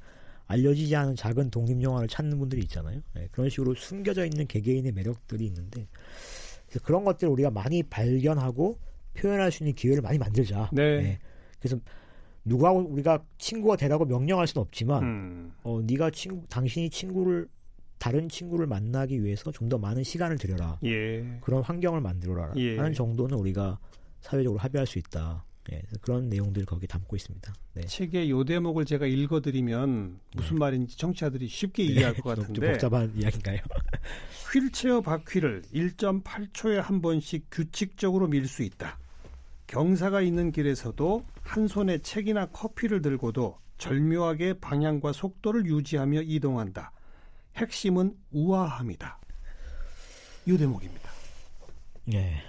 알려지지 0.48 0.96
않은 0.96 1.16
작은 1.16 1.52
독립 1.52 1.80
영화를 1.84 2.08
찾는 2.08 2.40
분들이 2.40 2.64
있잖아요. 2.64 3.00
예, 3.18 3.30
그런 3.32 3.48
식으로 3.52 3.76
숨겨져 3.76 4.26
있는 4.26 4.48
개개인의 4.48 4.92
매력들이 4.92 5.46
있는데 5.46 5.88
그런 6.84 7.06
것들을 7.06 7.32
우리가 7.32 7.52
많이 7.52 7.84
발견하고 7.84 8.80
표현할 9.14 9.52
수 9.52 9.62
있는 9.62 9.76
기회를 9.76 10.02
많이 10.02 10.18
만들자. 10.18 10.72
네. 10.74 10.84
예, 10.84 11.20
그래서 11.60 11.78
누가 12.46 12.72
우리가 12.72 13.24
친구가 13.38 13.76
되라고 13.78 14.06
명령할 14.06 14.48
수는 14.48 14.62
없지만 14.64 15.04
음. 15.04 15.54
어 15.64 15.82
네가 15.82 16.10
친구 16.12 16.46
당신이 16.50 16.90
친구를 16.90 17.48
다른 18.00 18.28
친구를 18.28 18.68
만나기 18.68 19.24
위해서 19.24 19.50
좀 19.52 19.70
더 19.70 19.78
많은 19.78 20.04
시간을 20.04 20.38
들여라. 20.38 20.80
예. 20.84 21.40
그런 21.42 21.64
환경을 21.64 22.02
만들어라 22.02 22.54
예. 22.58 22.78
하는 22.78 22.94
정도는 22.94 23.38
우리가 23.38 23.80
사회적으로 24.20 24.60
합의할 24.60 24.86
수 24.86 25.00
있다. 25.00 25.46
예, 25.72 25.82
그런 26.02 26.28
내용들 26.28 26.66
거기 26.66 26.86
담고 26.88 27.16
있습니다. 27.16 27.54
네. 27.76 27.86
책의 27.86 28.30
요 28.30 28.44
대목을 28.44 28.84
제가 28.84 29.06
읽어드리면 29.06 30.20
무슨 30.36 30.58
말인지 30.58 30.98
청취자들이 30.98 31.48
쉽게 31.48 31.84
이해할 31.84 32.14
것 32.16 32.36
좀, 32.36 32.44
좀 32.54 32.54
같은데 32.56 32.72
복잡한 32.74 33.14
이야기인가요? 33.16 33.60
휠체어 34.54 35.00
바퀴를 35.00 35.62
1.8초에 35.74 36.76
한 36.82 37.02
번씩 37.02 37.48
규칙적으로 37.50 38.28
밀 38.28 38.46
수 38.46 38.64
있다. 38.64 39.00
경사가 39.68 40.22
있는 40.22 40.52
길에서도 40.52 41.26
한 41.42 41.68
손에 41.68 42.00
책이나 42.00 42.48
커피를 42.48 43.02
들고도 43.02 43.58
절묘하게 43.78 44.60
방향과 44.60 45.12
속도를 45.14 45.66
유지하며 45.66 46.22
이동한다. 46.24 46.92
핵심은 47.56 48.16
우아함이다. 48.32 49.20
이 50.46 50.58
대목입니다. 50.58 51.10
예. 52.14 52.42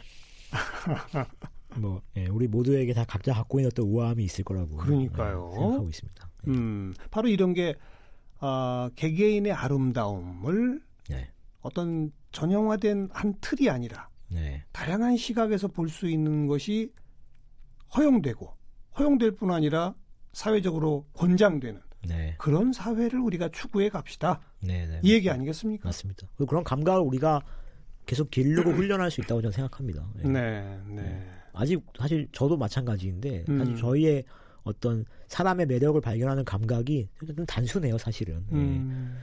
뭐 1.77 2.01
예, 2.17 2.27
우리 2.27 2.47
모두에게 2.47 2.93
다 2.93 3.05
각자 3.05 3.33
갖고 3.33 3.59
있는 3.59 3.69
어떤 3.73 3.87
우아함이 3.87 4.23
있을 4.25 4.45
거라고 4.45 4.77
그러니까요. 4.77 5.51
예, 5.55 5.59
생각하고 5.59 5.89
있습니다. 5.89 6.29
예. 6.47 6.51
음, 6.51 6.95
바로 7.11 7.29
이런 7.29 7.53
게 7.53 7.75
어, 8.41 8.89
개개인의 8.95 9.53
아름다움을 9.53 10.81
네. 11.09 11.31
어떤 11.63 12.13
전형화된 12.33 13.09
한 13.13 13.35
틀이 13.41 13.71
아니라 13.71 14.09
네. 14.29 14.65
다양한 14.73 15.17
시각에서 15.17 15.69
볼 15.69 15.89
수 15.89 16.09
있는 16.09 16.47
것이 16.47 16.93
허용되고 17.97 18.53
허용될 18.99 19.33
뿐 19.33 19.51
아니라 19.51 19.95
사회적으로 20.33 21.07
권장되는 21.15 21.81
네. 22.09 22.35
그런 22.39 22.73
사회를 22.73 23.21
우리가 23.21 23.49
추구해 23.49 23.89
갑시다. 23.89 24.41
네, 24.61 24.87
네, 24.87 25.01
이 25.03 25.13
얘기 25.13 25.31
아니겠습니까? 25.31 25.89
맞습니다. 25.89 26.27
그런 26.49 26.63
감각을 26.65 27.01
우리가 27.03 27.41
계속 28.07 28.31
기르고 28.31 28.71
훈련할 28.73 29.11
수 29.11 29.21
있다고 29.21 29.41
저는 29.41 29.53
생각합니다. 29.53 30.07
네, 30.17 30.29
네. 30.29 30.81
네. 30.87 31.31
아직 31.53 31.83
사실 31.99 32.29
저도 32.33 32.57
마찬가지인데 32.57 33.45
음. 33.49 33.59
사실 33.59 33.77
저희의 33.77 34.25
어떤 34.65 35.05
사람의 35.29 35.67
매력을 35.67 36.01
발견하는 36.01 36.45
감각이 36.45 37.09
좀 37.37 37.47
단순해요, 37.47 37.99
사실은. 37.99 38.45
예. 38.53 38.57
음. 38.57 39.19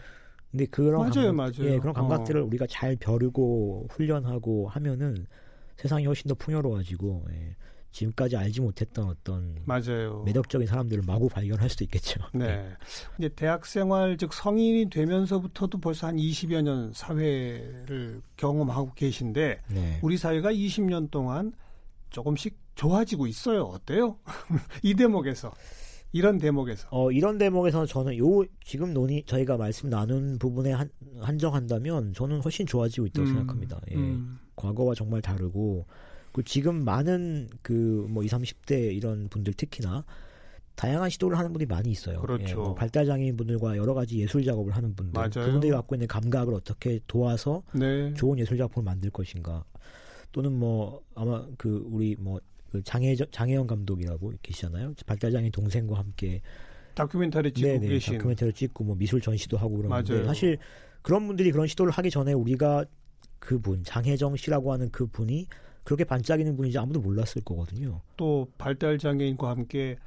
근데 0.50 0.66
그런 0.66 1.10
맞아요, 1.10 1.28
감각, 1.28 1.36
맞아요. 1.36 1.74
예, 1.74 1.80
그런 1.80 1.94
감각들을 1.94 2.42
어. 2.42 2.46
우리가 2.46 2.68
잘 2.68 2.96
벼르고 2.98 3.88
훈련하고 3.90 4.68
하면은 4.70 5.26
세상이 5.78 6.06
훨씬 6.06 6.28
더 6.28 6.36
풍요로워지고 6.36 7.26
예. 7.32 7.56
지금까지 7.92 8.38
알지 8.38 8.62
못했던 8.62 9.06
어떤 9.08 9.56
맞아요. 9.66 10.24
매력적인 10.26 10.68
사람들을 10.68 11.04
마구 11.06 11.28
발견할 11.28 11.70
수도 11.70 11.84
있겠죠. 11.84 12.22
네. 12.34 12.48
네. 12.48 12.70
이제 13.20 13.30
대학 13.30 13.66
생활 13.66 14.18
즉 14.18 14.34
성인이 14.34 14.90
되면서부터도 14.90 15.80
벌써 15.80 16.08
한 16.08 16.16
20여 16.16 16.62
년 16.62 16.92
사회를 16.94 18.22
경험하고 18.38 18.94
계신데 18.94 19.62
네. 19.70 20.00
우리 20.02 20.18
사회가 20.18 20.52
20년 20.52 21.12
동안 21.12 21.54
조금씩 22.10 22.58
좋아지고 22.76 23.28
있어요. 23.28 23.64
어때요? 23.64 24.18
이 24.84 24.94
대목에서 24.94 25.54
이런 26.14 26.38
대목에서. 26.38 26.88
어 26.92 27.12
이런 27.12 27.38
대목에서 27.38 27.86
저는 27.86 28.18
요 28.18 28.44
지금 28.64 28.94
논의 28.94 29.24
저희가 29.26 29.58
말씀 29.58 29.90
나눈 29.90 30.38
부분에 30.40 30.72
한, 30.72 30.90
한정한다면 31.22 32.14
저는 32.14 32.42
훨씬 32.42 32.66
좋아지고 32.66 33.08
있다고 33.08 33.28
음, 33.28 33.34
생각합니다. 33.34 33.80
예. 33.92 33.96
음. 33.96 34.40
과거와 34.62 34.94
정말 34.96 35.22
다르고 35.22 35.86
그 36.32 36.44
지금 36.44 36.86
많은 36.86 37.50
그 37.62 38.06
뭐 38.10 38.24
20, 38.24 38.38
30대 38.38 38.96
이런 38.96 39.28
분들 39.30 39.54
특히나 39.54 40.06
다양한 40.76 41.10
시도를 41.10 41.38
하는 41.38 41.52
분들이 41.52 41.68
많이 41.68 41.92
있어요. 41.92 42.22
그렇죠. 42.22 42.50
예, 42.50 42.54
뭐 42.56 42.74
발달 42.74 43.06
장애인 43.06 43.36
분들과 43.36 43.76
여러 43.78 43.94
가지 43.94 44.20
예술 44.20 44.44
작업을 44.44 44.76
하는 44.76 44.96
분들, 44.96 45.14
맞아요. 45.14 45.46
그분들이 45.46 45.72
갖고 45.72 45.96
있는 45.96 46.08
감각을 46.08 46.54
어떻게 46.54 47.00
도와서 47.08 47.62
네. 47.74 48.14
좋은 48.14 48.40
예술 48.40 48.58
작품을 48.58 48.86
만들 48.86 49.10
것인가, 49.10 49.64
또는 50.32 50.54
뭐 50.54 51.02
아마 51.14 51.46
그 51.58 51.86
우리 51.92 52.16
뭐그 52.18 52.84
장애 52.84 53.16
장혜영 53.16 53.68
감독이라고 53.68 54.34
계시잖아요. 54.42 54.94
발달 55.06 55.32
장애인 55.32 55.52
동생과 55.52 55.98
함께 55.98 56.42
다큐멘터리 56.96 57.52
찍고 57.52 57.68
네네, 57.68 57.88
계신 57.88 58.18
다큐멘터리 58.18 58.54
찍고 58.54 58.84
뭐 58.84 58.96
미술 58.96 59.22
전시도 59.22 59.58
하고 59.58 59.78
그러는데 59.78 60.14
맞아요. 60.14 60.26
사실 60.26 60.58
그런 61.02 61.28
분들이 61.28 61.52
그런 61.52 61.68
시도를 61.68 61.92
하기 61.92 62.10
전에 62.10 62.34
우리가 62.34 62.86
그분 63.42 63.84
장혜정 63.84 64.38
씨라고 64.38 64.72
하는 64.72 64.90
그 64.92 65.06
분이 65.08 65.48
그렇게 65.84 66.04
반짝이는 66.04 66.56
분인지 66.56 66.78
아무도 66.78 67.02
몰랐을 67.02 67.44
거거든요. 67.44 68.00
또 68.16 68.48
발달 68.58 68.98
장애인과 68.98 69.50
함께 69.50 69.98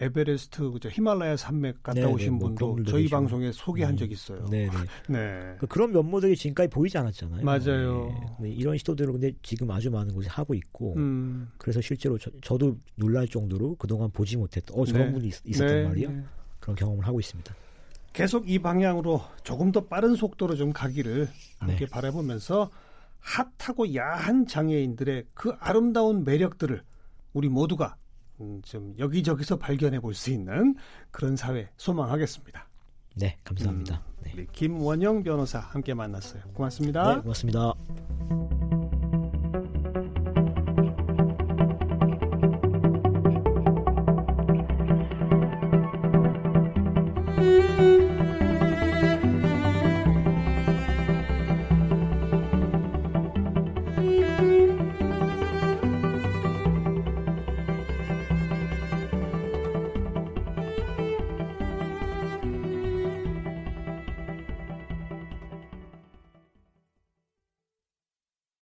에베레스트 0.00 0.70
그죠 0.70 0.88
히말라야 0.88 1.36
산맥 1.36 1.82
갔다 1.82 2.00
네네, 2.00 2.12
오신 2.12 2.32
뭐 2.34 2.48
분도 2.48 2.82
저희 2.84 3.02
계시고. 3.02 3.16
방송에 3.16 3.52
소개한 3.52 3.94
음, 3.94 3.96
적 3.96 4.10
있어요. 4.10 4.44
네네. 4.46 4.70
네. 5.08 5.54
그 5.58 5.66
그런 5.66 5.92
면모들이 5.92 6.36
지금까지 6.36 6.68
보이지 6.68 6.96
않았잖아요. 6.98 7.44
맞아요. 7.44 8.36
네. 8.40 8.50
이런 8.50 8.76
시도들을 8.78 9.12
근데 9.12 9.32
지금 9.42 9.70
아주 9.70 9.90
많은 9.90 10.12
곳이 10.14 10.28
하고 10.28 10.54
있고 10.54 10.94
음. 10.96 11.48
그래서 11.58 11.80
실제로 11.80 12.18
저, 12.18 12.58
도 12.58 12.76
놀랄 12.96 13.28
정도로 13.28 13.76
그동안 13.76 14.10
보지 14.10 14.36
못했던 14.36 14.76
어 14.76 14.84
저런 14.84 15.08
네. 15.08 15.12
분이 15.12 15.28
있, 15.28 15.60
었단 15.60 15.66
네. 15.66 15.84
말이야. 15.84 16.10
네. 16.10 16.24
그런 16.58 16.76
경험을 16.76 17.06
하고 17.06 17.20
있습니다. 17.20 17.54
계속 18.12 18.50
이 18.50 18.58
방향으로 18.58 19.22
조금 19.44 19.72
더 19.72 19.86
빠른 19.86 20.14
속도로 20.14 20.56
좀 20.56 20.72
가기를 20.72 21.28
함께 21.58 21.84
네. 21.84 21.86
바라보면서 21.86 22.70
핫하고 23.20 23.94
야한 23.94 24.46
장애인들의 24.46 25.26
그 25.34 25.54
아름다운 25.60 26.24
매력들을 26.24 26.82
우리 27.32 27.48
모두가 27.48 27.96
음, 28.40 28.60
좀 28.64 28.94
여기저기서 28.98 29.58
발견해 29.58 30.00
볼 30.00 30.14
수 30.14 30.30
있는 30.30 30.74
그런 31.10 31.36
사회 31.36 31.68
소망하겠습니다. 31.76 32.66
네, 33.16 33.36
감사합니다. 33.44 34.02
음, 34.06 34.22
네. 34.24 34.46
김원영 34.52 35.22
변호사 35.22 35.58
함께 35.58 35.94
만났어요. 35.94 36.42
고맙습니다. 36.54 37.16
네, 37.16 37.20
고맙습니다. 37.20 38.59